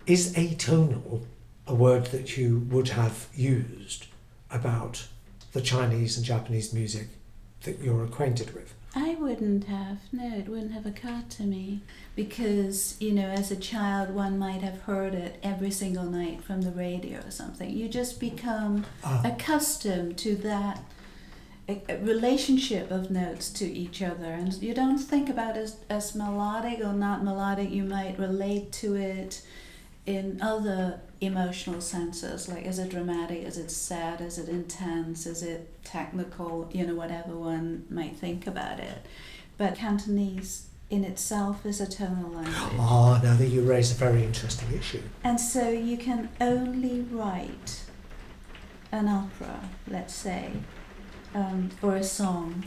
Is 0.07 0.33
atonal 0.33 1.27
a 1.67 1.75
word 1.75 2.07
that 2.07 2.39
you 2.39 2.61
would 2.71 2.89
have 2.89 3.29
used 3.35 4.07
about 4.51 5.09
the 5.53 5.61
Chinese 5.61 6.17
and 6.17 6.25
Japanese 6.25 6.73
music 6.73 7.09
that 7.65 7.81
you're 7.81 8.03
acquainted 8.03 8.55
with? 8.55 8.73
I 8.95 9.15
wouldn't 9.17 9.65
have. 9.65 9.99
No, 10.11 10.39
it 10.39 10.49
wouldn't 10.49 10.73
have 10.73 10.87
occurred 10.87 11.29
to 11.33 11.43
me. 11.43 11.83
Because, 12.17 12.97
you 12.99 13.13
know, 13.13 13.29
as 13.29 13.51
a 13.51 13.57
child, 13.57 14.15
one 14.15 14.39
might 14.39 14.63
have 14.63 14.81
heard 14.81 15.13
it 15.13 15.39
every 15.43 15.71
single 15.71 16.05
night 16.07 16.43
from 16.43 16.63
the 16.63 16.71
radio 16.73 17.19
or 17.19 17.31
something. 17.31 17.69
You 17.69 17.91
just 17.91 18.21
become 18.21 18.87
Ah, 19.05 19.21
accustomed 19.23 20.17
to 20.25 20.35
that 20.37 20.83
a, 21.71 21.83
a 21.95 21.99
relationship 22.05 22.91
of 22.91 23.11
notes 23.11 23.51
to 23.61 23.65
each 23.65 24.03
other. 24.03 24.25
And 24.33 24.53
you 24.63 24.75
don't 24.75 24.99
think 24.99 25.29
about 25.29 25.57
it 25.57 25.61
as, 25.61 25.77
as 25.89 26.15
melodic 26.15 26.81
or 26.81 26.93
not 26.93 27.23
melodic. 27.25 27.71
You 27.71 27.85
might 27.85 28.19
relate 28.19 28.73
to 28.83 28.95
it 28.97 29.43
in 30.07 30.41
other 30.43 30.99
emotional 31.21 31.81
senses 31.83 32.49
like 32.49 32.65
is 32.65 32.79
it 32.79 32.89
dramatic 32.89 33.43
is 33.43 33.59
it 33.59 33.71
sad 33.71 34.23
is 34.23 34.39
it 34.39 34.49
intense 34.49 35.27
is 35.27 35.43
it 35.43 35.69
technical 35.85 36.67
you 36.73 36.87
know 36.87 36.95
whatever 36.95 37.37
one 37.37 37.85
might 37.91 38.17
think 38.17 38.47
about 38.47 38.81
it 38.81 39.05
but 39.59 39.75
cantonese 39.77 40.69
in 40.89 41.05
itself 41.05 41.67
is 41.67 41.83
a 41.83 41.87
tonal 41.87 42.31
language 42.31 42.55
Ah, 42.79 43.21
now 43.23 43.35
that 43.37 43.49
you 43.49 43.61
raise 43.61 43.93
a 43.93 43.95
very 43.95 44.25
interesting 44.25 44.73
issue. 44.73 45.03
and 45.23 45.39
so 45.39 45.69
you 45.69 45.99
can 45.99 46.31
only 46.41 47.03
write 47.03 47.83
an 48.91 49.07
opera 49.07 49.69
let's 49.87 50.15
say 50.15 50.51
um, 51.35 51.71
or 51.83 51.97
a 51.97 52.05
song 52.05 52.65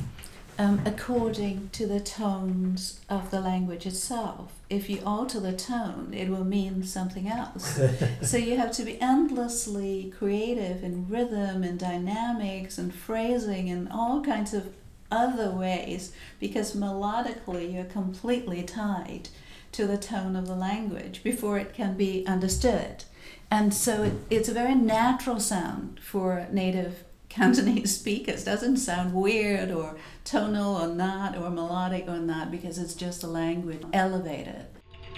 um, 0.59 0.81
according 0.85 1.69
to 1.73 1.87
the 1.87 1.99
tones 1.99 2.99
of 3.09 3.31
the 3.31 3.41
language 3.41 3.85
itself. 3.85 4.53
If 4.69 4.89
you 4.89 5.01
alter 5.05 5.39
the 5.39 5.53
tone, 5.53 6.13
it 6.13 6.29
will 6.29 6.43
mean 6.43 6.83
something 6.83 7.27
else. 7.27 7.79
so 8.21 8.37
you 8.37 8.57
have 8.57 8.71
to 8.73 8.83
be 8.83 9.01
endlessly 9.01 10.13
creative 10.17 10.83
in 10.83 11.07
rhythm 11.09 11.63
and 11.63 11.79
dynamics 11.79 12.77
and 12.77 12.93
phrasing 12.93 13.69
and 13.69 13.91
all 13.91 14.21
kinds 14.21 14.53
of 14.53 14.73
other 15.11 15.49
ways 15.49 16.11
because 16.39 16.75
melodically 16.75 17.73
you're 17.73 17.83
completely 17.85 18.63
tied 18.63 19.29
to 19.71 19.87
the 19.87 19.97
tone 19.97 20.35
of 20.35 20.47
the 20.47 20.55
language 20.55 21.23
before 21.23 21.57
it 21.57 21.73
can 21.73 21.95
be 21.95 22.25
understood. 22.27 23.03
And 23.49 23.73
so 23.73 24.03
it, 24.03 24.13
it's 24.29 24.49
a 24.49 24.53
very 24.53 24.75
natural 24.75 25.39
sound 25.39 25.99
for 25.99 26.47
native 26.51 27.03
Cantonese 27.33 27.95
speakers. 27.99 28.43
doesn't 28.43 28.77
sound 28.77 29.11
weird 29.13 29.71
or 29.71 29.95
tonal 30.23 30.75
or 30.77 30.87
not 30.87 31.35
or 31.35 31.49
melodic 31.49 32.07
or 32.07 32.19
not 32.19 32.51
because 32.51 32.77
it's 32.77 32.93
just 32.93 33.23
a 33.23 33.27
language 33.27 33.81
elevated. 33.91 34.67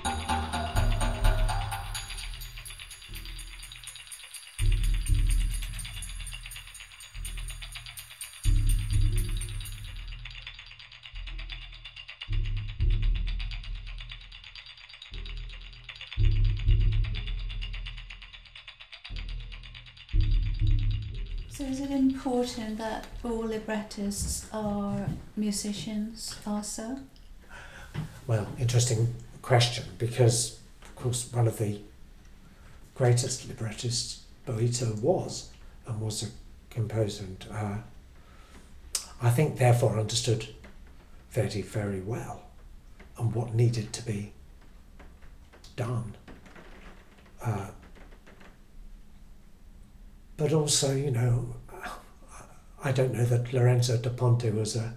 So 0.06 0.12
important 22.26 22.80
that 22.80 23.06
all 23.24 23.46
librettists 23.46 24.48
are 24.52 25.08
musicians 25.36 26.36
also? 26.48 26.98
Well, 28.26 28.48
interesting 28.58 29.14
question 29.44 29.86
because, 30.00 30.60
of 30.82 30.96
course, 30.96 31.32
one 31.32 31.48
of 31.48 31.60
the 31.60 31.80
greatest 32.96 33.48
librettists, 33.48 34.24
Boito, 34.48 35.00
was 35.02 35.52
and 35.86 36.02
was 36.02 36.24
a 36.24 36.28
composer, 36.72 37.26
and 37.26 37.46
uh, 37.52 37.78
I 39.22 39.30
think 39.30 39.60
therefore 39.60 40.00
understood 40.00 40.48
Verdi 41.30 41.62
very 41.62 42.02
well 42.02 42.42
and 43.20 43.36
what 43.36 43.54
needed 43.54 43.94
to 43.94 44.02
be 44.04 44.32
done. 45.76 46.16
Uh, 47.44 47.68
but 50.38 50.54
also, 50.54 50.96
you 50.96 51.12
know, 51.12 51.56
I 52.86 52.92
don't 52.94 53.14
know 53.14 53.26
that 53.26 53.52
Lorenzo 53.52 53.98
da 53.98 54.12
Ponte 54.12 54.54
was 54.54 54.76
a 54.78 54.94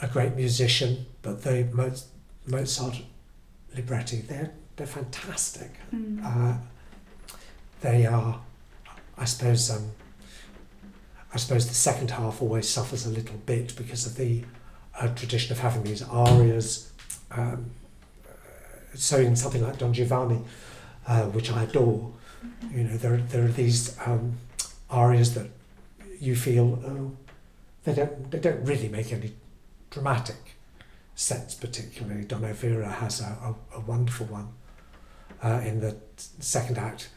a 0.00 0.08
great 0.08 0.34
musician, 0.34 1.06
but 1.22 1.42
the 1.42 1.68
Mozart 2.46 3.02
libretti, 3.74 4.18
they're, 4.18 4.52
they're 4.76 4.86
fantastic. 4.86 5.70
Mm. 5.94 6.20
Uh, 6.24 6.58
they 7.80 8.06
are, 8.06 8.40
I 9.16 9.24
suppose, 9.24 9.70
um, 9.70 9.90
I 11.32 11.36
suppose 11.36 11.68
the 11.68 11.74
second 11.74 12.10
half 12.10 12.42
always 12.42 12.68
suffers 12.68 13.06
a 13.06 13.10
little 13.10 13.36
bit 13.46 13.74
because 13.76 14.06
of 14.06 14.16
the 14.16 14.42
uh, 15.00 15.08
tradition 15.14 15.52
of 15.52 15.58
having 15.58 15.82
these 15.84 16.02
arias. 16.02 16.92
Um, 17.30 17.70
uh, 18.26 18.96
so 18.96 19.18
in 19.18 19.36
something 19.36 19.62
like 19.62 19.78
Don 19.78 19.92
Giovanni, 19.92 20.40
uh, 21.06 21.22
which 21.26 21.50
I 21.50 21.64
adore, 21.64 22.12
you 22.70 22.84
know, 22.84 22.96
there, 22.96 23.16
there 23.16 23.44
are 23.44 23.48
these 23.48 23.96
um, 24.06 24.38
arias 24.90 25.34
that 25.34 25.48
you 26.20 26.36
feel 26.36 26.78
oh, 26.86 27.12
they 27.84 27.94
don't 27.94 28.30
they 28.30 28.38
don't 28.38 28.64
really 28.64 28.88
make 28.88 29.12
any 29.12 29.34
dramatic 29.90 30.56
sense 31.14 31.54
particularly. 31.54 32.24
Donna 32.24 32.48
Elvira 32.48 32.88
has 32.90 33.20
a, 33.20 33.24
a, 33.24 33.54
a 33.76 33.80
wonderful 33.80 34.26
one 34.26 34.48
uh, 35.42 35.60
in 35.64 35.80
the 35.80 35.96
second 36.40 36.78
act. 36.78 37.08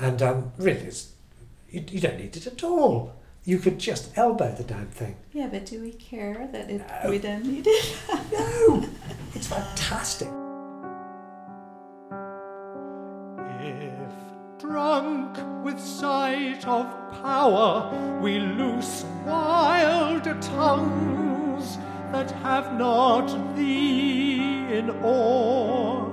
And 0.00 0.20
um, 0.22 0.52
really, 0.58 0.80
it's, 0.80 1.12
you, 1.70 1.84
you 1.88 2.00
don't 2.00 2.18
need 2.18 2.36
it 2.36 2.46
at 2.46 2.64
all. 2.64 3.14
You 3.44 3.58
could 3.58 3.78
just 3.78 4.16
elbow 4.18 4.52
the 4.54 4.64
damn 4.64 4.88
thing. 4.88 5.16
Yeah, 5.32 5.46
but 5.46 5.66
do 5.66 5.80
we 5.80 5.92
care 5.92 6.48
that 6.52 6.70
it, 6.70 6.82
No. 7.04 7.10
we 7.10 7.18
don't 7.18 7.44
need 7.44 7.66
it? 7.68 7.96
No, 8.32 8.84
it's 9.34 9.46
fantastic. 9.46 10.28
Sight 15.80 16.66
of 16.66 16.86
power, 17.22 18.18
we 18.20 18.38
loose 18.38 19.04
wild 19.26 20.24
tongues 20.42 21.78
that 22.12 22.30
have 22.42 22.78
not 22.78 23.26
thee 23.56 24.38
in 24.72 24.90
awe, 25.02 26.06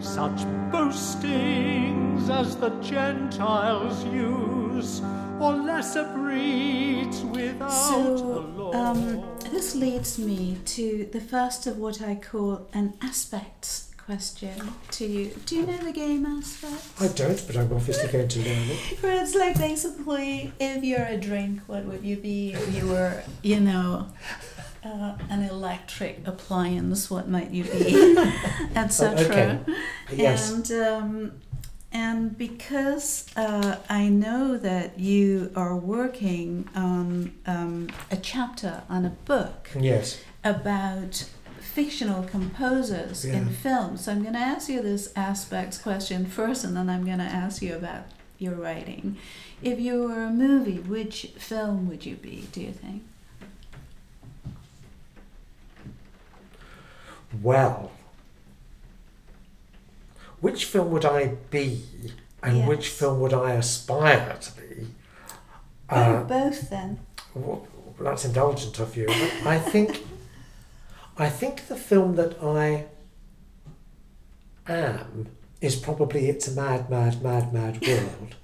such 0.00 0.44
boastings 0.70 2.28
as 2.30 2.56
the 2.56 2.70
Gentiles 2.80 4.04
use, 4.06 5.00
or 5.40 5.52
lesser 5.54 6.04
breeds 6.14 7.22
without 7.24 7.70
So, 7.72 8.44
law. 8.56 8.72
um, 8.72 9.24
this 9.50 9.74
leads 9.74 10.18
me 10.18 10.58
to 10.66 11.08
the 11.12 11.20
first 11.20 11.66
of 11.66 11.78
what 11.78 12.02
I 12.02 12.14
call 12.14 12.66
an 12.72 12.94
aspects 13.02 13.89
question 14.06 14.72
to 14.92 15.06
you. 15.06 15.30
Do 15.46 15.56
you 15.56 15.66
know 15.66 15.76
the 15.78 15.92
game 15.92 16.26
aspects? 16.26 17.00
I 17.00 17.08
don't, 17.08 17.42
but 17.46 17.56
I'm 17.56 17.72
obviously 17.72 18.10
going 18.10 18.28
to 18.28 18.38
learn 18.40 18.68
it. 18.70 18.78
Where 19.02 19.22
it's 19.22 19.34
like 19.34 19.58
basically, 19.58 20.52
if 20.58 20.82
you're 20.84 21.04
a 21.04 21.16
drink, 21.16 21.60
what 21.66 21.84
would 21.84 22.02
you 22.04 22.16
be? 22.16 22.52
If 22.52 22.74
you 22.74 22.88
were, 22.88 23.22
you 23.42 23.60
know, 23.60 24.08
uh, 24.84 25.14
an 25.28 25.42
electric 25.42 26.26
appliance, 26.26 27.10
what 27.10 27.28
might 27.28 27.50
you 27.50 27.64
be, 27.64 28.16
etc. 28.74 29.20
okay. 29.24 29.58
Yes. 30.12 30.50
And 30.50 30.70
um, 30.72 31.32
and 31.92 32.38
because 32.38 33.26
uh, 33.36 33.76
I 33.88 34.08
know 34.08 34.56
that 34.56 34.98
you 34.98 35.50
are 35.56 35.76
working 35.76 36.68
on 36.74 37.32
um, 37.46 37.88
a 38.10 38.16
chapter 38.16 38.82
on 38.88 39.04
a 39.04 39.10
book 39.10 39.70
Yes. 39.78 40.20
about 40.44 41.28
fictional 41.74 42.22
composers 42.24 43.24
in 43.24 43.46
Yeah. 43.46 43.52
film, 43.52 43.96
so 43.96 44.12
I'm 44.12 44.22
going 44.22 44.34
to 44.34 44.40
ask 44.40 44.68
you 44.68 44.82
this 44.82 45.12
aspects 45.16 45.78
question 45.78 46.26
first, 46.26 46.64
and 46.64 46.76
then 46.76 46.90
I'm 46.90 47.04
going 47.04 47.18
to 47.18 47.24
ask 47.24 47.62
you 47.62 47.74
about 47.76 48.04
your 48.38 48.54
writing. 48.54 49.16
If 49.62 49.78
you 49.80 50.02
were 50.02 50.24
a 50.24 50.30
movie, 50.30 50.78
which 50.78 51.26
film 51.38 51.88
would 51.88 52.04
you 52.06 52.16
be? 52.16 52.48
Do 52.52 52.60
you 52.60 52.72
think? 52.72 53.02
Well, 57.42 57.92
which 60.40 60.64
film 60.64 60.90
would 60.90 61.04
I 61.04 61.34
be, 61.50 61.82
and 62.42 62.66
which 62.66 62.88
film 62.88 63.20
would 63.20 63.32
I 63.34 63.52
aspire 63.52 64.36
to 64.40 64.52
be? 64.60 64.86
oh, 65.90 65.96
Uh, 65.96 66.22
both 66.24 66.70
then. 66.70 66.98
well, 67.34 67.66
that's 68.00 68.24
indulgent 68.24 68.78
of 68.80 68.96
you. 68.96 69.06
I 69.44 69.58
think, 69.58 70.02
I 71.20 71.28
think 71.28 71.68
the 71.68 71.76
film 71.76 72.14
that 72.16 72.42
I 72.42 72.86
am 74.66 75.26
is 75.60 75.76
probably 75.76 76.30
It's 76.30 76.48
a 76.48 76.52
Mad, 76.52 76.88
Mad, 76.88 77.22
Mad, 77.22 77.52
Mad 77.52 77.86
World. 77.86 78.36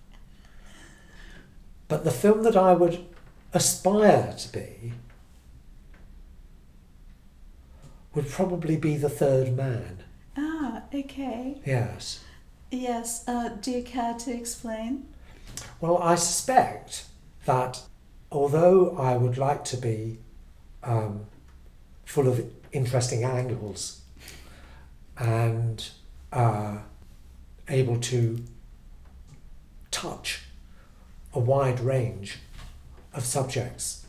but 1.89 2.05
the 2.05 2.11
film 2.11 2.43
that 2.43 2.55
I 2.55 2.75
would 2.75 3.07
aspire 3.55 4.35
to 4.37 4.53
be 4.53 4.93
would 8.15 8.29
probably 8.29 8.77
be 8.77 8.99
The 8.99 9.09
Third 9.09 9.57
Man. 9.57 10.03
Ah, 10.37 10.83
okay. 10.95 11.63
Yes. 11.65 12.23
Yes. 12.71 13.25
Uh, 13.27 13.49
do 13.63 13.71
you 13.71 13.83
care 13.85 14.13
to 14.13 14.31
explain? 14.35 15.09
Well, 15.81 15.97
I 15.97 16.17
suspect 16.17 17.07
that 17.47 17.81
although 18.31 18.95
I 18.99 19.17
would 19.17 19.39
like 19.39 19.65
to 19.67 19.79
be 19.79 20.19
um, 20.85 21.25
full 22.05 22.29
of 22.29 22.45
interesting 22.73 23.25
angles 23.25 24.01
and 25.19 25.89
uh, 26.33 26.79
able 27.69 27.99
to 27.99 28.43
touch 29.91 30.43
a 31.33 31.39
wide 31.39 31.81
range 31.81 32.39
of 33.15 33.25
subjects 33.25 34.07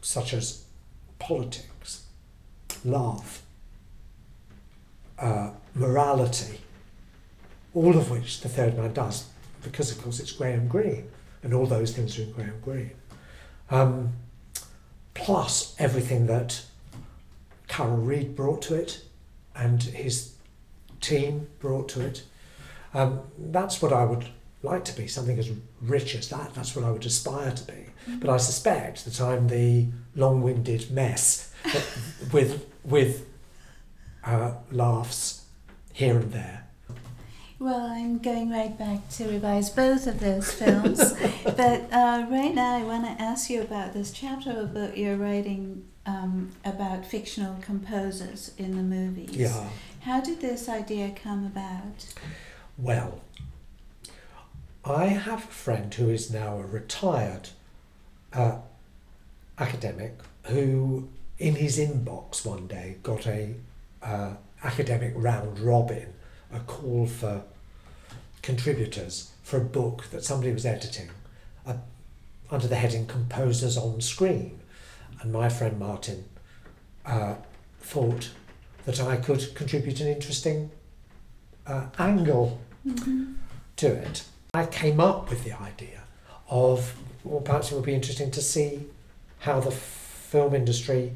such 0.00 0.32
as 0.32 0.64
politics, 1.18 2.04
love, 2.84 3.42
uh, 5.18 5.50
morality, 5.74 6.60
all 7.74 7.96
of 7.96 8.10
which 8.10 8.40
the 8.40 8.48
third 8.48 8.76
man 8.76 8.92
does, 8.92 9.28
because 9.62 9.92
of 9.92 10.02
course 10.02 10.18
it's 10.18 10.32
Graham 10.32 10.66
Greene, 10.68 11.08
and 11.42 11.52
all 11.52 11.66
those 11.66 11.94
things 11.94 12.18
are 12.18 12.22
in 12.22 12.32
Graham 12.32 12.60
Greene. 12.62 12.92
Um, 13.70 14.12
plus 15.14 15.76
everything 15.78 16.26
that 16.26 16.62
Carol 17.70 17.98
Reed 17.98 18.34
brought 18.34 18.62
to 18.62 18.74
it, 18.74 19.00
and 19.54 19.80
his 19.80 20.34
team 21.00 21.46
brought 21.60 21.88
to 21.90 22.00
it. 22.04 22.24
Um, 22.92 23.20
that's 23.38 23.80
what 23.80 23.92
I 23.92 24.04
would 24.04 24.26
like 24.64 24.84
to 24.86 24.96
be, 24.96 25.06
something 25.06 25.38
as 25.38 25.52
rich 25.80 26.16
as 26.16 26.28
that. 26.30 26.52
That's 26.52 26.74
what 26.74 26.84
I 26.84 26.90
would 26.90 27.06
aspire 27.06 27.52
to 27.52 27.64
be. 27.64 27.86
But 28.18 28.28
I 28.28 28.38
suspect 28.38 29.04
that 29.04 29.20
I'm 29.20 29.46
the 29.46 29.86
long-winded 30.16 30.90
mess 30.90 31.54
with 32.32 32.66
with 32.82 33.26
uh, 34.24 34.54
laughs 34.72 35.44
here 35.92 36.18
and 36.18 36.32
there. 36.32 36.66
Well, 37.60 37.86
I'm 37.86 38.18
going 38.18 38.50
right 38.50 38.76
back 38.76 39.08
to 39.10 39.28
revise 39.28 39.70
both 39.70 40.08
of 40.08 40.18
those 40.18 40.50
films. 40.50 41.12
but 41.44 41.92
uh, 41.92 42.26
right 42.28 42.52
now, 42.52 42.78
I 42.78 42.82
want 42.82 43.04
to 43.04 43.22
ask 43.22 43.48
you 43.48 43.62
about 43.62 43.92
this 43.92 44.10
chapter 44.10 44.50
of 44.50 44.74
book 44.74 44.96
you're 44.96 45.16
writing 45.16 45.84
um, 46.10 46.50
about 46.64 47.06
fictional 47.06 47.56
composers 47.60 48.52
in 48.58 48.76
the 48.76 48.82
movies. 48.82 49.36
Yeah. 49.36 49.68
How 50.00 50.20
did 50.20 50.40
this 50.40 50.68
idea 50.68 51.12
come 51.22 51.46
about? 51.46 52.14
Well, 52.76 53.20
I 54.84 55.06
have 55.06 55.44
a 55.44 55.52
friend 55.52 55.92
who 55.92 56.08
is 56.08 56.32
now 56.32 56.58
a 56.58 56.66
retired 56.66 57.50
uh, 58.32 58.58
academic 59.58 60.14
who, 60.44 61.08
in 61.38 61.56
his 61.56 61.78
inbox 61.78 62.46
one 62.46 62.66
day, 62.66 62.96
got 63.02 63.26
a 63.26 63.54
uh, 64.02 64.34
academic 64.64 65.12
round 65.14 65.58
robin, 65.58 66.14
a 66.52 66.60
call 66.60 67.06
for 67.06 67.42
contributors 68.42 69.32
for 69.42 69.58
a 69.58 69.64
book 69.64 70.06
that 70.10 70.24
somebody 70.24 70.52
was 70.52 70.64
editing 70.64 71.10
uh, 71.66 71.74
under 72.50 72.66
the 72.66 72.76
heading 72.76 73.06
"Composers 73.06 73.76
on 73.76 74.00
Screen," 74.00 74.60
and 75.20 75.32
my 75.32 75.48
friend 75.48 75.78
Martin 75.78 76.24
uh, 77.06 77.34
thought 77.80 78.30
that 78.86 79.00
I 79.00 79.16
could 79.16 79.54
contribute 79.54 80.00
an 80.00 80.08
interesting 80.08 80.70
uh, 81.66 81.86
angle 81.98 82.58
to 83.76 83.86
it. 83.86 84.24
I 84.54 84.66
came 84.66 85.00
up 85.00 85.28
with 85.30 85.44
the 85.44 85.52
idea 85.52 86.00
of, 86.48 86.94
well, 87.24 87.40
perhaps 87.40 87.70
it 87.70 87.74
would 87.74 87.84
be 87.84 87.94
interesting 87.94 88.30
to 88.32 88.40
see 88.42 88.86
how 89.40 89.60
the 89.60 89.70
film 89.70 90.54
industry 90.54 91.12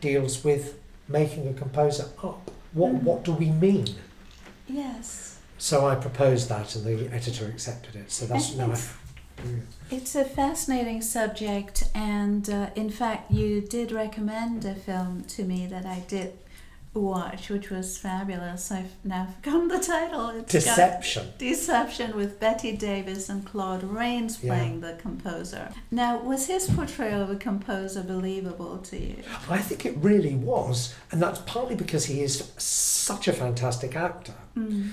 deals 0.00 0.44
with 0.44 0.78
making 1.08 1.48
a 1.48 1.52
composer 1.52 2.04
up. 2.22 2.50
What, 2.72 2.92
Mhm. 2.92 3.02
what 3.02 3.24
do 3.24 3.32
we 3.32 3.50
mean? 3.50 3.88
Yes. 4.68 5.38
So 5.58 5.86
I 5.86 5.94
proposed 5.96 6.48
that 6.50 6.76
and 6.76 6.84
the 6.84 7.12
editor 7.12 7.46
accepted 7.46 7.96
it. 7.96 8.12
So 8.12 8.26
that's 8.26 8.54
now. 8.54 8.74
It's 9.90 10.14
a 10.14 10.24
fascinating 10.24 11.00
subject, 11.02 11.84
and 11.94 12.48
uh, 12.50 12.70
in 12.74 12.90
fact, 12.90 13.30
you 13.30 13.60
did 13.60 13.90
recommend 13.92 14.64
a 14.64 14.74
film 14.74 15.24
to 15.28 15.44
me 15.44 15.66
that 15.66 15.86
I 15.86 16.00
did 16.08 16.34
watch, 16.94 17.48
which 17.48 17.70
was 17.70 17.96
fabulous. 17.96 18.70
I've 18.72 18.92
now 19.04 19.28
forgotten 19.42 19.68
the 19.68 19.78
title. 19.78 20.28
It's 20.30 20.52
Deception. 20.52 21.28
Deception 21.38 22.16
with 22.16 22.40
Bette 22.40 22.72
Davis 22.76 23.28
and 23.28 23.44
Claude 23.46 23.82
Rains 23.84 24.42
Yeah. 24.42 24.54
playing 24.54 24.80
the 24.80 24.94
composer. 24.94 25.70
Now, 25.90 26.18
was 26.18 26.46
his 26.48 26.68
portrayal 26.68 27.22
of 27.22 27.30
a 27.30 27.36
composer 27.36 28.02
believable 28.02 28.78
to 28.78 28.98
you? 28.98 29.16
I 29.48 29.58
think 29.58 29.86
it 29.86 29.96
really 29.98 30.34
was, 30.34 30.94
and 31.12 31.22
that's 31.22 31.38
partly 31.40 31.76
because 31.76 32.06
he 32.06 32.20
is 32.22 32.50
such 32.58 33.28
a 33.28 33.32
fantastic 33.32 33.94
actor. 33.96 34.34
Mm. 34.56 34.90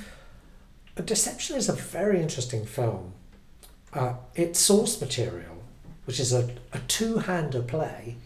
Deception 1.04 1.58
is 1.58 1.68
a 1.68 1.74
very 1.74 2.22
interesting 2.22 2.66
film. 2.66 3.14
Uh, 3.96 4.14
its 4.36 4.60
source 4.60 5.00
material, 5.00 5.64
which 6.04 6.20
is 6.20 6.34
a, 6.34 6.50
a 6.74 6.80
two-hander 6.90 7.62
play, 7.62 8.18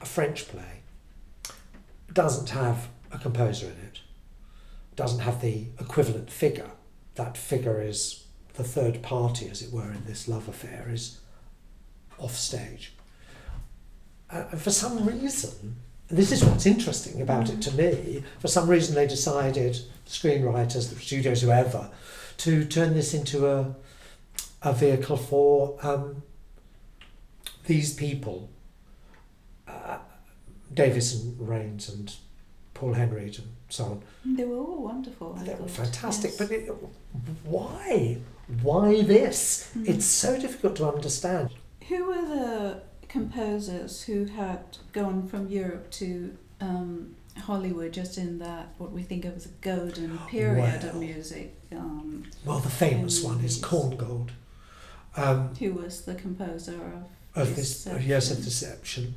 a 0.00 0.06
French 0.06 0.48
play, 0.48 0.80
doesn't 2.10 2.48
have 2.48 2.88
a 3.12 3.18
composer 3.18 3.66
in 3.66 3.72
it. 3.72 4.00
doesn't 4.96 5.20
have 5.20 5.40
the 5.42 5.66
equivalent 5.78 6.30
figure. 6.30 6.70
That 7.16 7.36
figure 7.36 7.82
is 7.82 8.24
the 8.54 8.64
third 8.64 9.02
party, 9.02 9.48
as 9.50 9.62
it 9.62 9.72
were, 9.72 9.92
in 9.92 10.04
this 10.06 10.26
love 10.26 10.48
affair, 10.48 10.88
is 10.90 11.18
off 12.18 12.34
stage. 12.34 12.94
Uh, 14.30 14.44
and 14.50 14.60
for 14.60 14.70
some 14.70 15.06
reason, 15.06 15.76
this 16.08 16.32
is 16.32 16.44
what's 16.44 16.66
interesting 16.66 17.20
about 17.20 17.50
it 17.50 17.60
to 17.62 17.72
me, 17.74 18.22
for 18.38 18.48
some 18.48 18.68
reason 18.68 18.94
they 18.94 19.06
decided, 19.06 19.78
screenwriters, 20.06 20.88
the 20.88 20.98
studios, 20.98 21.42
whoever, 21.42 21.90
to 22.38 22.64
turn 22.64 22.94
this 22.94 23.14
into 23.14 23.46
a, 23.46 23.74
a 24.62 24.72
vehicle 24.72 25.16
for 25.16 25.76
um, 25.82 26.22
these 27.66 27.94
people, 27.94 28.50
uh, 29.68 29.98
Davis 30.72 31.14
and 31.22 31.48
Rains 31.48 31.88
and 31.88 32.14
Paul 32.74 32.94
Henreid 32.94 33.38
and 33.38 33.48
so 33.68 33.84
on. 33.84 34.02
They 34.24 34.44
were 34.44 34.56
all 34.56 34.82
wonderful. 34.82 35.34
They 35.34 35.54
were 35.54 35.68
fantastic, 35.68 36.32
Yes. 36.32 36.38
but 36.38 36.50
it, 36.50 36.68
why? 37.44 38.18
Why 38.62 39.02
this? 39.02 39.70
Mm. 39.76 39.88
It's 39.88 40.04
so 40.04 40.38
difficult 40.38 40.76
to 40.76 40.88
understand. 40.92 41.50
Who 41.88 42.06
were 42.06 42.22
the 42.22 42.82
composers 43.08 44.02
who 44.02 44.24
had 44.24 44.78
gone 44.92 45.28
from 45.28 45.48
Europe 45.48 45.90
to 45.92 46.36
um, 46.60 47.14
Hollywood 47.38 47.92
just 47.92 48.18
in 48.18 48.38
that 48.40 48.74
what 48.78 48.92
we 48.92 49.02
think 49.02 49.24
of 49.24 49.36
as 49.36 49.46
a 49.46 49.50
golden 49.60 50.18
period 50.28 50.84
of 50.84 50.96
music? 50.96 51.54
Um, 51.76 52.24
Well, 52.44 52.58
the 52.58 52.70
famous 52.70 53.22
one 53.22 53.40
is 53.44 53.56
Yes. 53.58 53.64
Korngold. 53.64 54.30
Um, 55.16 55.54
who 55.56 55.72
was 55.74 56.02
the 56.02 56.14
composer 56.14 56.74
of? 57.34 57.42
of 57.48 57.56
this, 57.56 57.86
uh, 57.86 58.00
yes, 58.02 58.30
of 58.30 58.42
Deception. 58.44 59.14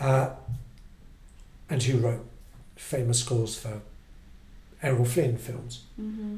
Uh, 0.00 0.30
and 1.70 1.82
who 1.82 1.98
wrote 1.98 2.24
famous 2.76 3.20
scores 3.20 3.56
for 3.58 3.80
Errol 4.82 5.04
Flynn 5.04 5.36
films, 5.38 5.84
Mm-hmm. 6.00 6.36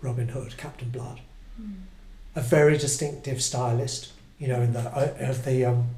Robin 0.00 0.28
Hood, 0.28 0.56
Captain 0.56 0.90
Blood. 0.90 1.20
A 2.34 2.40
very 2.40 2.76
distinctive 2.78 3.42
stylist, 3.42 4.12
you 4.38 4.46
know, 4.48 4.60
in 4.60 4.72
the 4.74 4.80
uh, 4.80 5.14
of 5.30 5.44
the. 5.44 5.64
Um, 5.64 5.88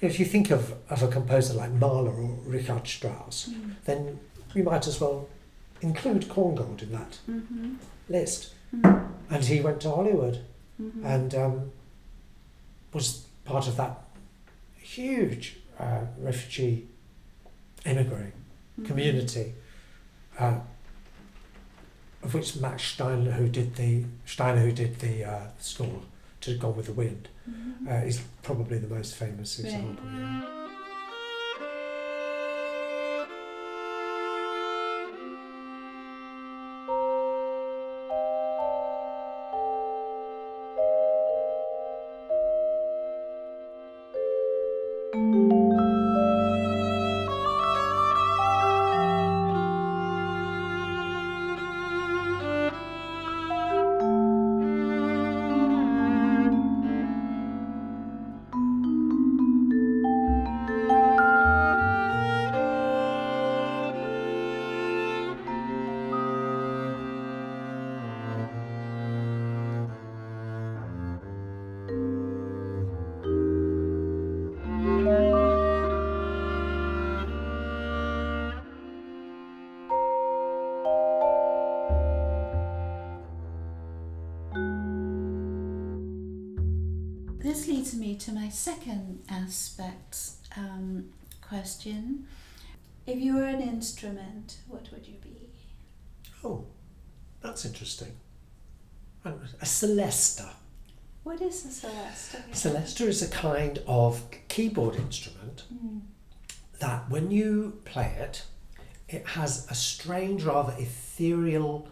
if 0.00 0.18
you 0.20 0.26
think 0.26 0.50
of, 0.50 0.74
of 0.90 1.02
a 1.02 1.08
composer 1.08 1.54
like 1.54 1.70
Mahler 1.72 2.10
or 2.12 2.36
Richard 2.44 2.86
Strauss, 2.86 3.48
then 3.86 4.20
you 4.54 4.62
might 4.62 4.86
as 4.86 5.00
well 5.00 5.28
include 5.88 6.28
Korngold 6.28 6.82
in 6.82 6.92
that 6.92 7.18
Mm-hmm. 7.30 7.74
list. 8.08 8.54
Mm-hmm. 8.74 9.34
And 9.34 9.44
he 9.44 9.60
went 9.60 9.80
to 9.82 9.90
Hollywood 9.90 10.40
Mm-hmm. 10.82 11.06
and 11.06 11.34
um, 11.36 11.70
was 12.92 13.26
part 13.44 13.68
of 13.68 13.76
that 13.76 13.96
huge 14.76 15.56
uh, 15.78 16.00
refugee 16.18 16.86
immigrant 17.86 18.34
Mm-hmm. 18.34 18.86
community, 18.88 19.54
uh, 20.40 20.58
of 22.24 22.34
which 22.34 22.56
Max 22.56 22.82
Steiner, 22.82 23.30
who 23.30 23.48
did 23.48 23.76
the 23.76 24.04
Steiner, 24.26 24.60
who 24.62 24.72
did 24.72 24.98
the 24.98 25.24
uh, 25.24 25.40
score 25.60 26.00
to 26.40 26.56
Gone 26.56 26.76
with 26.76 26.86
the 26.86 26.92
Wind, 26.92 27.28
Mhm. 27.48 27.86
uh, 27.88 28.04
is 28.06 28.20
probably 28.42 28.78
the 28.78 28.88
most 28.88 29.14
famous 29.14 29.58
Right. 29.60 29.66
example. 29.66 30.04
yeah. 30.12 30.63
Second 88.54 89.22
aspect 89.28 90.16
um, 90.56 91.10
question. 91.40 92.26
If 93.06 93.18
you 93.20 93.34
were 93.36 93.44
an 93.44 93.60
instrument, 93.60 94.58
what 94.68 94.90
would 94.92 95.06
you 95.06 95.14
be? 95.22 95.50
Oh, 96.42 96.64
that's 97.42 97.64
interesting. 97.64 98.12
A 99.24 99.30
celesta. 99.64 100.48
What 101.22 101.40
is 101.40 101.64
a 101.64 101.68
celesta? 101.68 102.42
Celesta 102.52 103.06
is 103.06 103.22
a 103.22 103.28
kind 103.28 103.78
of 103.86 104.22
keyboard 104.48 104.96
instrument 104.96 105.64
Mm. 105.72 106.02
that 106.80 107.08
when 107.10 107.30
you 107.30 107.80
play 107.84 108.14
it, 108.18 108.44
it 109.08 109.26
has 109.28 109.66
a 109.70 109.74
strange, 109.74 110.42
rather 110.44 110.74
ethereal, 110.78 111.88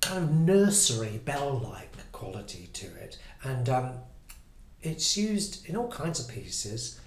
kind 0.00 0.24
of 0.24 0.30
nursery 0.30 1.18
bell 1.24 1.58
like 1.58 1.90
quality 2.12 2.68
to 2.72 2.86
it. 2.86 3.18
And 3.42 3.68
um, 3.68 3.94
it's 4.84 5.16
used 5.16 5.68
in 5.68 5.76
all 5.76 5.90
kinds 5.90 6.20
of 6.20 6.28
pieces. 6.28 7.00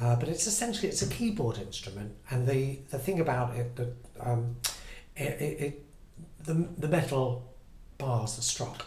Uh, 0.00 0.16
but 0.16 0.28
it's 0.28 0.48
essentially 0.48 0.88
it's 0.88 1.02
a 1.02 1.08
keyboard 1.08 1.56
instrument, 1.58 2.12
and 2.30 2.48
the, 2.48 2.80
the 2.90 2.98
thing 2.98 3.20
about 3.20 3.54
it 3.54 3.76
that 3.76 3.94
um, 4.18 4.56
it, 5.16 5.40
it, 5.40 5.60
it 5.60 5.84
the, 6.42 6.54
the 6.78 6.88
metal 6.88 7.54
bars 7.96 8.36
are 8.36 8.42
struck, 8.42 8.86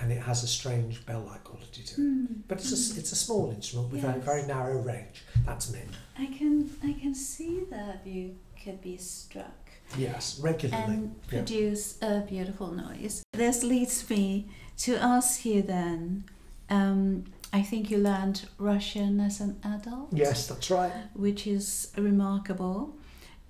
and 0.00 0.10
it 0.10 0.20
has 0.20 0.42
a 0.42 0.48
strange 0.48 1.06
bell-like 1.06 1.44
quality 1.44 1.84
to 1.84 1.94
it. 1.94 2.00
Mm. 2.00 2.26
But 2.48 2.58
it's 2.58 2.72
a, 2.72 2.98
it's 2.98 3.12
a 3.12 3.16
small 3.16 3.52
instrument 3.52 3.92
with 3.92 4.02
a 4.02 4.18
very 4.18 4.42
narrow 4.48 4.80
range. 4.80 5.22
That's 5.46 5.72
me. 5.72 5.78
I 6.18 6.26
can 6.26 6.68
I 6.82 6.92
can 6.92 7.14
see 7.14 7.62
that 7.70 8.04
you 8.04 8.34
could 8.60 8.80
be 8.80 8.96
struck 8.96 9.70
Yes, 9.96 10.40
regularly. 10.40 10.84
and 10.92 11.14
yeah. 11.30 11.38
produce 11.38 12.02
a 12.02 12.22
beautiful 12.22 12.72
noise. 12.72 13.22
This 13.32 13.62
leads 13.62 14.10
me 14.10 14.48
to 14.78 14.96
ask 14.96 15.44
you 15.44 15.62
then. 15.62 16.24
Um, 16.68 17.26
I 17.52 17.62
think 17.62 17.90
you 17.90 17.98
learned 17.98 18.46
Russian 18.58 19.20
as 19.20 19.40
an 19.40 19.58
adult. 19.64 20.08
Yes, 20.12 20.46
that's 20.46 20.70
right. 20.70 20.92
which 21.14 21.46
is 21.46 21.90
remarkable. 21.96 22.94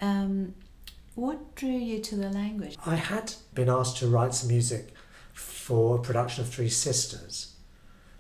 Um, 0.01 0.55
what 1.15 1.57
drew 1.57 1.71
you 1.71 1.99
to 2.01 2.15
the 2.17 2.31
language? 2.31 2.77
I 2.87 2.95
had 2.95 3.35
been 3.55 3.69
asked 3.69 3.97
to 3.99 4.07
write 4.07 4.35
some 4.35 4.49
music 4.49 4.93
for 5.33 5.97
a 5.97 5.99
production 6.01 6.45
of 6.45 6.51
Three 6.51 6.69
Sisters, 6.69 7.55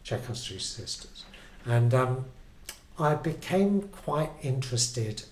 Chekhov's 0.03 0.45
Three 0.47 0.59
Sisters, 0.59 1.25
and 1.65 1.95
um, 1.95 2.25
I 2.99 3.15
became 3.15 3.83
quite 3.83 4.31
interested 4.43 5.23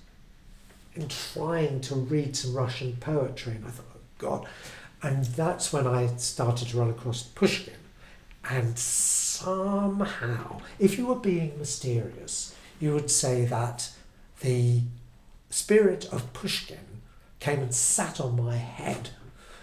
in 0.94 1.08
trying 1.08 1.80
to 1.82 1.94
read 1.96 2.36
some 2.36 2.54
Russian 2.54 2.96
poetry, 3.00 3.54
and 3.54 3.64
I 3.66 3.70
thought, 3.70 3.86
oh 3.96 4.00
God, 4.18 4.46
and 5.02 5.24
that's 5.24 5.72
when 5.72 5.86
I 5.88 6.06
started 6.16 6.68
to 6.68 6.78
run 6.78 6.90
across 6.90 7.22
Pushkin, 7.24 7.74
and 8.50 8.78
somehow, 8.78 10.60
if 10.78 10.98
you 10.98 11.06
were 11.06 11.16
being 11.16 11.58
mysterious, 11.58 12.54
you 12.80 12.92
would 12.94 13.10
say 13.10 13.44
that 13.44 13.90
the 14.40 14.82
spirit 15.50 16.06
of 16.12 16.32
Pushkin 16.32 17.00
came 17.40 17.60
and 17.60 17.74
sat 17.74 18.20
on 18.20 18.36
my 18.36 18.56
head 18.56 19.10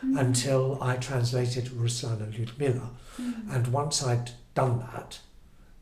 until 0.01 0.77
I 0.81 0.97
translated 0.97 1.65
Ruslan 1.65 2.21
and 2.21 2.33
Lyudmila. 2.33 2.89
And 3.49 3.67
once 3.67 4.03
I'd 4.03 4.31
done 4.53 4.79
that, 4.79 5.19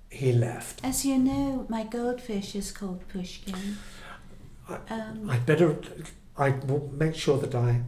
he 0.10 0.32
left. 0.32 0.84
As 0.84 1.06
you 1.06 1.18
know, 1.18 1.66
my 1.70 1.84
goldfish 1.84 2.56
is 2.56 2.72
called 2.72 3.08
Pushkin. 3.08 3.78
Um, 4.90 5.30
I'd 5.30 5.46
better, 5.46 5.76
I 6.38 6.50
will 6.50 6.92
make 6.94 7.16
sure 7.16 7.38
that 7.40 7.56
I 7.56 7.82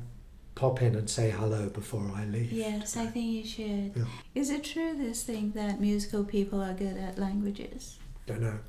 pop 0.56 0.82
in 0.82 0.96
and 0.96 1.10
say 1.10 1.30
hello 1.32 1.70
before 1.70 2.12
I 2.16 2.26
leave. 2.26 2.52
yes, 2.52 2.96
I 2.98 3.06
think 3.08 3.26
you 3.34 3.46
should. 3.46 3.94
Yeah. 3.96 4.06
Is 4.36 4.50
it 4.50 4.64
true 4.64 4.96
this 4.98 5.24
thing 5.24 5.52
that 5.56 5.80
musical 5.82 6.24
people 6.24 6.62
are 6.62 6.74
good 6.74 6.98
at 6.98 7.18
languages? 7.18 7.98
I 8.28 8.32
don't 8.32 8.42
know. 8.42 8.60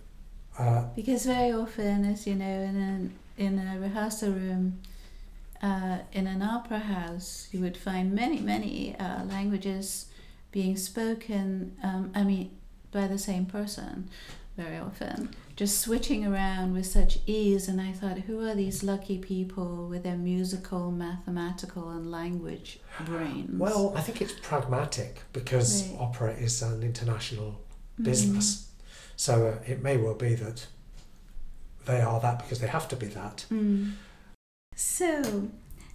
Uh, 0.59 0.85
Because 0.97 1.27
very 1.27 1.53
often, 1.53 2.05
as 2.05 2.27
you 2.27 2.35
know, 2.35 2.44
in 2.70 2.77
an 2.77 3.12
in 3.37 3.59
a 3.59 3.79
rehearsal 3.81 4.31
room, 4.31 4.81
uh, 5.62 5.99
in 6.12 6.27
an 6.27 6.40
opera 6.42 6.79
house, 6.79 7.49
you 7.53 7.61
would 7.61 7.77
find 7.77 8.12
many, 8.12 8.38
many 8.40 8.94
uh, 8.97 9.25
languages 9.25 10.07
being 10.53 10.77
spoken. 10.77 11.77
Um, 11.83 12.12
I 12.14 12.23
mean, 12.23 12.51
by 12.92 13.09
the 13.09 13.18
same 13.18 13.47
person, 13.47 14.09
very 14.57 14.79
often, 14.79 15.31
just 15.57 15.81
switching 15.81 16.25
around 16.27 16.73
with 16.75 16.87
such 16.87 17.19
ease. 17.27 17.69
And 17.69 17.81
I 17.81 17.93
thought, 17.93 18.19
who 18.21 18.47
are 18.47 18.55
these 18.55 18.83
lucky 18.83 19.19
people 19.19 19.88
with 19.88 20.03
their 20.05 20.17
musical, 20.17 20.90
mathematical, 20.90 21.90
and 21.90 22.11
language 22.11 22.79
brains? 23.05 23.59
Well, 23.59 23.93
I 23.97 24.01
think 24.01 24.21
it's 24.23 24.35
pragmatic 24.43 25.23
because 25.33 25.88
Right. 25.88 26.01
opera 26.01 26.33
is 26.35 26.62
an 26.62 26.83
international 26.83 27.61
Mm. 28.01 28.05
business. 28.05 28.69
So 29.17 29.47
uh, 29.49 29.59
it 29.71 29.83
may 29.83 29.97
well 29.97 30.14
be 30.14 30.35
that 30.35 30.67
they 31.87 32.01
are 32.01 32.21
that 32.21 32.38
because 32.38 32.61
they 32.61 32.67
have 32.69 32.88
to 32.88 32.97
be 32.97 33.07
that. 33.07 33.45
Mm. 33.51 33.93
So, 34.77 35.49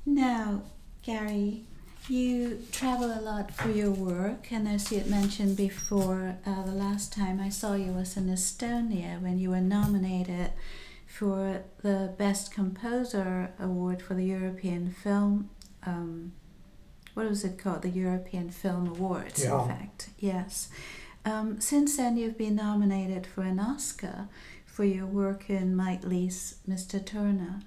now, 0.06 0.62
Gary, 1.02 1.66
you 2.10 2.64
travel 2.72 3.12
a 3.12 3.22
lot 3.22 3.52
for 3.54 3.70
your 3.70 3.92
work, 3.92 4.52
and 4.52 4.68
as 4.68 4.92
you 4.92 5.00
had 5.00 5.08
mentioned 5.10 5.56
before, 5.58 6.38
uh, 6.46 6.64
the 6.64 6.72
last 6.72 7.14
time 7.14 7.40
I 7.40 7.50
saw 7.50 7.74
you 7.76 7.92
was 7.92 8.18
in 8.18 8.28
Estonia 8.28 9.22
when 9.22 9.38
you 9.40 9.50
were 9.52 9.62
nominated 9.62 10.52
for 11.06 11.64
the 11.82 12.14
Best 12.18 12.52
Composer 12.54 13.52
Award 13.60 14.02
for 14.02 14.14
the 14.14 14.26
European 14.26 14.92
Film. 14.92 15.50
Um, 15.86 16.34
what 17.14 17.28
was 17.28 17.44
it 17.44 17.58
called? 17.58 17.82
The 17.82 17.90
European 17.90 18.50
Film 18.50 18.88
Awards, 18.88 19.44
Yeah. 19.44 19.62
in 19.64 19.68
fact. 19.70 20.10
Yes. 20.20 20.70
Um, 21.26 21.60
since 21.60 21.98
then, 21.98 22.18
you've 22.18 22.38
been 22.38 22.56
nominated 22.56 23.28
for 23.28 23.42
an 23.42 23.60
Oscar 23.60 24.28
for 24.66 24.84
your 24.86 25.06
work 25.06 25.50
in 25.50 25.76
Mike 25.76 26.04
Leigh's 26.04 26.56
Mr. 26.68 27.04
Turner. 27.06 27.60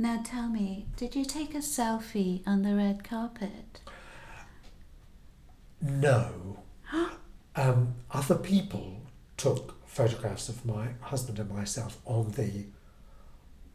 Now 0.00 0.22
tell 0.24 0.48
me, 0.48 0.86
did 0.96 1.14
you 1.14 1.26
take 1.26 1.54
a 1.54 1.58
selfie 1.58 2.40
on 2.46 2.62
the 2.62 2.74
red 2.74 3.04
carpet? 3.04 3.82
No. 5.82 6.60
um, 7.54 7.96
other 8.10 8.36
people 8.36 9.02
took 9.36 9.86
photographs 9.86 10.48
of 10.48 10.64
my 10.64 10.94
husband 11.02 11.38
and 11.38 11.50
myself 11.50 11.98
on 12.06 12.30
the 12.30 12.64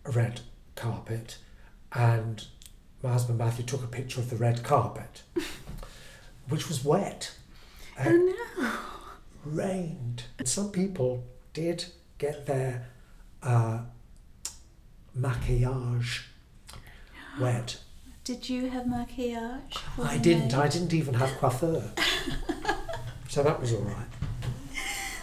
red 0.03 0.41
carpet, 0.73 1.37
and 1.93 2.43
my 3.03 3.11
husband 3.11 3.37
Matthew 3.37 3.63
took 3.63 3.83
a 3.83 3.87
picture 3.87 4.19
of 4.19 4.31
the 4.31 4.35
red 4.35 4.63
carpet, 4.63 5.21
which 6.49 6.67
was 6.67 6.83
wet. 6.83 7.35
Oh 8.03 8.33
no! 8.59 8.71
rained. 9.45 10.23
And 10.39 10.47
some 10.47 10.71
people 10.71 11.23
did 11.53 11.85
get 12.17 12.47
their 12.47 12.87
uh, 13.43 13.81
maquillage 15.17 16.23
wet. 17.39 17.79
Did 18.23 18.49
you 18.49 18.69
have 18.69 18.85
maquillage? 18.85 19.77
I 20.01 20.17
didn't. 20.17 20.53
I 20.53 20.67
didn't 20.67 20.93
even 20.93 21.13
have 21.15 21.29
coiffeur. 21.37 21.91
so 23.29 23.43
that 23.43 23.59
was 23.59 23.73
all 23.73 23.81
right. 23.81 24.07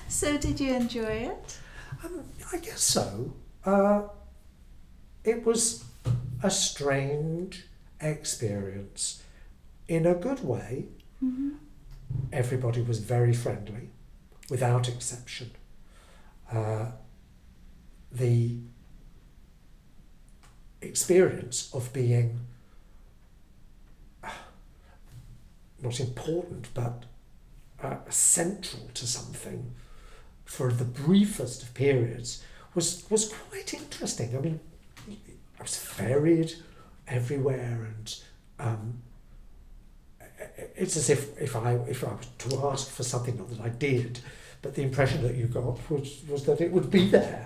So 0.08 0.38
did 0.38 0.60
you 0.60 0.74
enjoy 0.74 1.30
it? 1.32 1.58
Um, 2.04 2.22
I 2.52 2.58
guess 2.58 2.80
so. 2.80 3.32
Uh, 3.64 4.02
it 5.24 5.44
was 5.44 5.84
a 6.42 6.50
strange 6.50 7.66
experience 8.00 9.22
in 9.88 10.06
a 10.06 10.14
good 10.14 10.44
way. 10.44 10.86
Mm-hmm. 11.22 11.50
Everybody 12.32 12.82
was 12.82 12.98
very 12.98 13.32
friendly, 13.32 13.90
without 14.50 14.88
exception. 14.88 15.50
Uh, 16.50 16.86
the 18.10 18.58
experience 20.92 21.70
of 21.72 21.92
being 21.92 22.28
uh, 24.22 24.28
not 25.82 25.98
important 26.00 26.68
but 26.74 26.96
uh, 27.82 27.96
central 28.10 28.84
to 28.92 29.06
something 29.06 29.60
for 30.44 30.70
the 30.70 30.84
briefest 30.84 31.62
of 31.62 31.72
periods 31.72 32.44
was 32.74 33.04
was 33.10 33.32
quite 33.32 33.72
interesting. 33.74 34.36
I 34.36 34.40
mean, 34.40 34.60
I 35.58 35.62
was 35.62 35.76
ferried 35.76 36.52
everywhere, 37.08 37.88
and 37.90 38.14
um, 38.58 39.02
it's 40.76 40.96
as 40.96 41.08
if 41.10 41.40
if 41.40 41.56
I 41.56 41.74
if 41.88 42.04
I 42.04 42.12
was 42.12 42.26
to 42.44 42.66
ask 42.66 42.90
for 42.90 43.02
something, 43.02 43.36
not 43.36 43.48
that 43.50 43.60
I 43.60 43.70
did, 43.70 44.20
but 44.60 44.74
the 44.74 44.82
impression 44.82 45.22
that 45.22 45.34
you 45.34 45.46
got 45.46 45.90
was 45.90 46.22
was 46.28 46.44
that 46.44 46.60
it 46.60 46.70
would 46.70 46.90
be 46.90 47.08
there. 47.08 47.44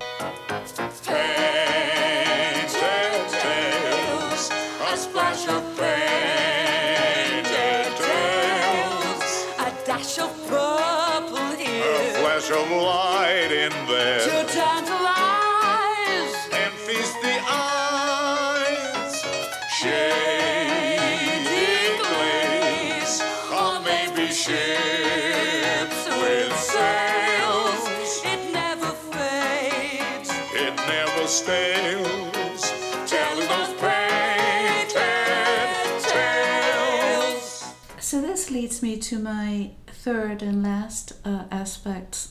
To 38.96 39.18
my 39.18 39.70
third 39.86 40.42
and 40.42 40.62
last 40.62 41.12
uh, 41.24 41.44
aspect 41.50 42.28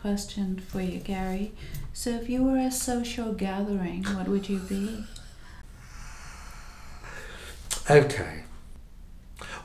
question 0.00 0.60
for 0.68 0.80
you, 0.80 0.98
Gary. 0.98 1.52
So 1.92 2.10
if 2.10 2.28
you 2.28 2.44
were 2.44 2.58
a 2.58 2.70
social 2.70 3.32
gathering, 3.32 4.04
what 4.04 4.28
would 4.28 4.48
you 4.48 4.58
be? 4.58 5.04
Okay. 7.90 8.42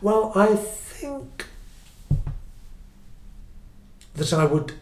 Well, 0.01 0.31
I 0.35 0.55
think 0.55 1.45
that 4.15 4.33
I 4.33 4.45
would 4.45 4.73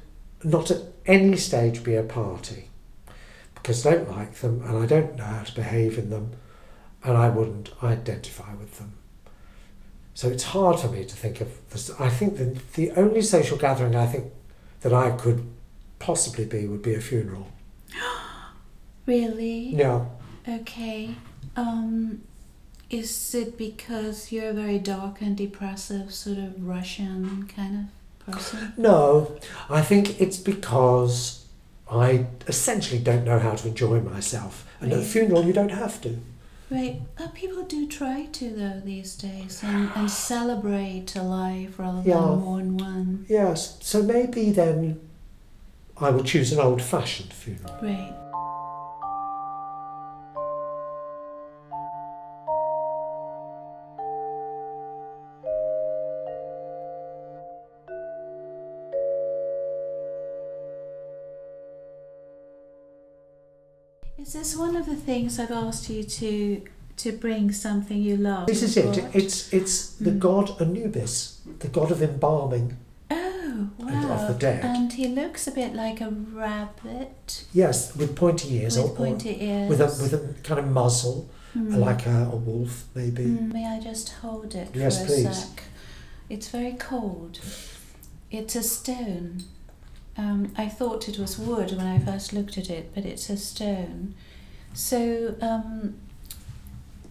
not 0.44 0.72
at 0.72 0.82
any 1.06 1.38
stage 1.38 1.84
be 1.84 1.96
a 1.96 2.04
party 2.04 2.70
because 3.56 3.86
I 3.86 3.96
don't 3.96 4.12
like 4.12 4.36
them 4.36 4.62
and 4.64 4.78
I 4.78 4.86
don't 4.86 5.16
know 5.16 5.24
how 5.24 5.44
to 5.44 5.56
behave 5.56 5.98
in 5.98 6.10
them 6.10 6.32
and 7.04 7.18
I 7.18 7.30
wouldn't 7.30 7.72
identify 7.84 8.54
with 8.56 8.78
them. 8.78 8.99
So 10.14 10.30
it's 10.30 10.44
hard 10.44 10.80
for 10.80 10.88
me 10.88 11.06
to 11.06 11.16
think 11.16 11.42
of 11.42 11.48
this. 11.70 11.90
I 12.00 12.10
think 12.10 12.38
the, 12.38 12.58
the 12.76 12.92
only 12.92 13.22
social 13.22 13.58
gathering 13.58 13.96
I 13.96 14.06
think 14.06 14.32
that 14.82 14.94
I 14.94 15.12
could 15.12 15.48
possibly 16.00 16.46
be 16.46 16.68
would 16.68 16.82
be 16.82 16.96
a 16.96 17.02
funeral. 17.02 17.48
Really? 19.06 19.70
Yeah. 19.70 20.06
Okay. 20.48 21.16
Um, 21.56 22.22
is 22.92 23.34
it 23.34 23.58
because 23.58 24.32
you're 24.32 24.50
a 24.50 24.54
very 24.54 24.78
dark 24.78 25.22
and 25.22 25.36
depressive, 25.36 26.14
sort 26.14 26.38
of 26.38 26.68
Russian 26.68 27.48
kind 27.56 27.90
of 28.28 28.34
person? 28.34 28.74
No, 28.78 29.40
I 29.70 29.82
think 29.82 30.22
it's 30.22 30.38
because 30.38 31.46
I 31.92 32.28
essentially 32.48 33.00
don't 33.00 33.26
know 33.26 33.40
how 33.40 33.56
to 33.56 33.68
enjoy 33.68 34.00
myself. 34.02 34.68
And 34.80 34.94
at 34.94 35.00
a 35.00 35.04
funeral, 35.04 35.44
you 35.44 35.54
don't 35.54 35.70
have 35.70 36.02
to. 36.02 36.20
Right. 36.72 37.02
Uh, 37.18 37.28
people 37.30 37.64
do 37.64 37.88
try 37.88 38.26
to 38.34 38.50
though 38.52 38.82
these 38.86 39.16
days 39.16 39.62
and, 39.64 39.90
and 39.96 40.10
celebrate 40.32 41.16
a 41.16 41.24
life 41.24 41.80
rather 41.80 42.02
than 42.02 42.08
Yeah. 42.10 42.20
mourn 42.20 42.78
one. 42.78 43.26
Yes, 43.28 43.78
so 43.82 44.04
maybe 44.04 44.52
then 44.52 45.00
I 46.00 46.12
will 46.12 46.24
choose 46.24 46.52
an 46.54 46.60
old 46.60 46.82
fashioned 46.82 47.34
funeral. 47.34 47.76
Right. 47.82 48.14
Is 64.30 64.34
this 64.34 64.56
one 64.56 64.76
of 64.76 64.86
the 64.86 64.96
things 64.96 65.40
I've 65.40 65.50
asked 65.50 65.90
you 65.90 66.04
to 66.04 66.62
to 66.98 67.12
bring 67.14 67.52
something 67.52 67.98
you 68.00 68.16
love? 68.16 68.46
This 68.46 68.62
is 68.62 68.78
it. 68.78 69.04
It's, 69.16 69.52
it's 69.52 69.88
the 69.94 70.12
Mm. 70.12 70.20
god 70.20 70.62
Anubis, 70.62 71.42
the 71.58 71.68
god 71.68 71.92
of 71.92 72.04
embalming. 72.04 72.78
Oh, 73.10 73.70
wow. 73.80 73.88
and 73.88 74.06
of 74.12 74.28
the 74.28 74.36
dead. 74.36 74.64
And 74.64 74.94
he 74.94 75.08
looks 75.08 75.48
a 75.48 75.52
bit 75.52 75.74
like 75.74 76.00
a 76.00 76.12
rabbit 76.12 77.46
Yes, 77.54 77.96
with 77.96 78.16
pointy 78.16 78.54
ears 78.58 78.78
with 78.78 78.86
or, 78.86 78.90
or 78.92 78.96
pointy 78.96 79.36
ears. 79.44 79.68
with 79.68 79.82
a, 79.82 79.86
with 80.04 80.14
a 80.14 80.22
kind 80.44 80.60
of 80.60 80.68
muzzle, 80.68 81.28
Hmm. 81.54 81.74
like 81.74 82.06
a, 82.06 82.30
a 82.32 82.36
wolf 82.36 82.84
maybe. 82.94 83.24
Mm, 83.26 83.52
may 83.52 83.66
I 83.66 83.80
just 83.80 84.10
hold 84.22 84.54
it 84.54 84.70
Yes, 84.76 84.98
for 85.00 85.06
a 85.06 85.08
please. 85.08 85.38
sec? 85.44 85.64
It's 86.30 86.50
very 86.50 86.74
cold. 86.74 87.40
It's 88.30 88.56
a 88.56 88.62
stone. 88.62 89.42
Um, 90.18 90.52
I 90.58 90.68
thought 90.68 91.08
it 91.08 91.18
was 91.18 91.38
wood 91.40 91.72
when 91.72 91.86
I 91.86 92.00
first 92.00 92.34
looked 92.34 92.58
at 92.58 92.70
it, 92.70 92.92
but 92.94 93.06
it's 93.06 93.30
a 93.30 93.38
stone. 93.38 94.16
So, 94.74 95.36
um, 95.42 95.96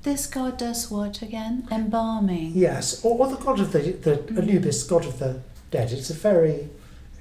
this 0.02 0.26
god 0.26 0.58
does 0.58 0.90
what 0.90 1.22
again? 1.22 1.66
Embalming. 1.70 2.52
Yes, 2.54 3.04
or, 3.04 3.18
or 3.18 3.28
the 3.28 3.36
god 3.42 3.60
of 3.60 3.72
the, 3.72 3.80
the 3.80 4.16
Mm. 4.16 4.38
Anubis, 4.42 4.82
god 4.84 5.04
of 5.06 5.18
the 5.18 5.40
dead. 5.70 5.90
It's 5.92 6.10
a 6.10 6.14
very, 6.14 6.68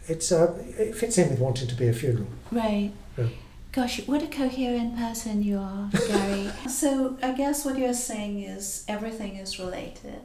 it's 0.08 0.32
a, 0.32 0.54
it 0.78 0.96
fits 0.96 1.18
in 1.18 1.30
with 1.30 1.40
wanting 1.40 1.68
to 1.68 1.76
be 1.76 1.88
a 1.88 1.94
funeral. 1.94 2.28
Right. 2.52 2.92
Yeah. 3.18 3.28
Gosh, 3.72 4.06
what 4.08 4.24
a 4.24 4.28
coherent 4.28 4.98
person 4.98 5.44
you 5.44 5.58
are, 5.60 5.90
Gary. 6.08 6.50
So 6.70 7.18
I 7.22 7.32
guess 7.34 7.64
what 7.66 7.78
you're 7.78 7.94
saying 7.94 8.42
is 8.44 8.84
everything 8.88 9.36
is 9.38 9.60
related. 9.60 10.22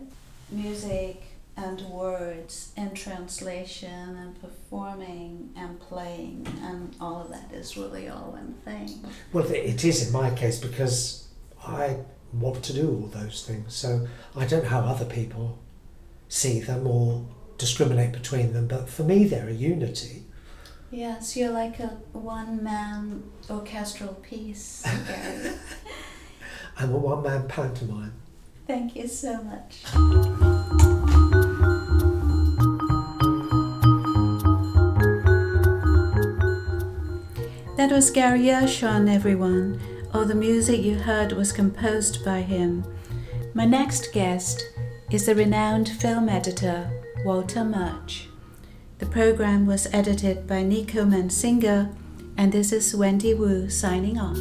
Music 0.51 1.23
and 1.57 1.81
words 1.83 2.72
and 2.93 3.01
translation 3.01 4.17
and 4.19 4.39
performing 4.41 5.51
and 5.57 5.81
playing 5.81 6.47
and 6.63 6.95
all 7.01 7.23
of 7.23 7.31
that 7.31 7.51
is 7.53 7.77
really 7.77 8.09
all 8.09 8.33
one 8.33 8.55
thing. 8.67 9.03
Well, 9.33 9.47
it- 9.47 9.83
is 9.83 10.07
in 10.07 10.13
my 10.13 10.31
case 10.31 10.59
because 10.61 11.29
I 11.67 11.97
want 12.35 12.63
to 12.65 12.73
do 12.75 12.89
all 12.89 13.07
those 13.09 13.45
things. 13.47 13.75
So 13.75 14.07
I 14.37 14.45
don't 14.45 14.65
know 14.65 14.69
how 14.69 14.81
other 14.81 15.07
people 15.07 15.59
see 16.29 16.61
them 16.61 16.87
or 16.87 17.25
discriminate 17.57 18.13
between 18.13 18.53
them, 18.53 18.69
but 18.69 18.89
for 18.91 19.05
me, 19.05 19.25
they're 19.25 19.49
a 19.49 19.53
unity. 19.53 20.25
Yes, 20.91 21.35
you're 21.37 21.51
like 21.53 21.81
a 21.81 21.89
one 22.13 22.63
man 22.63 23.23
orchestral 23.49 24.15
piece. 24.15 24.85
I'm 26.77 26.93
a 26.93 26.99
one 26.99 27.23
man 27.23 27.49
pantomime. 27.49 28.13
Thank 28.67 28.97
you 28.97 29.09
so 29.09 29.43
much. 29.43 30.51
Was 37.93 38.11
Gary 38.11 38.45
Yershon, 38.45 39.07
everyone. 39.07 39.79
All 40.15 40.25
the 40.25 40.35
music 40.35 40.81
you 40.81 40.95
heard 40.95 41.33
was 41.33 41.53
composed 41.53 42.25
by 42.25 42.41
him. 42.41 42.85
My 43.53 43.67
next 43.67 44.15
guest 44.15 44.65
is 45.11 45.27
the 45.27 45.35
renowned 45.35 45.91
film 45.91 46.31
editor, 46.31 46.91
Walter 47.23 47.63
Murch. 47.63 48.29
The 48.99 49.05
program 49.05 49.67
was 49.67 49.89
edited 49.93 50.47
by 50.47 50.63
Nico 50.63 51.05
Mansinger, 51.05 51.95
and 52.39 52.51
this 52.51 52.73
is 52.73 52.97
Wendy 52.97 53.35
Wu 53.35 53.69
signing 53.69 54.19
off. 54.19 54.39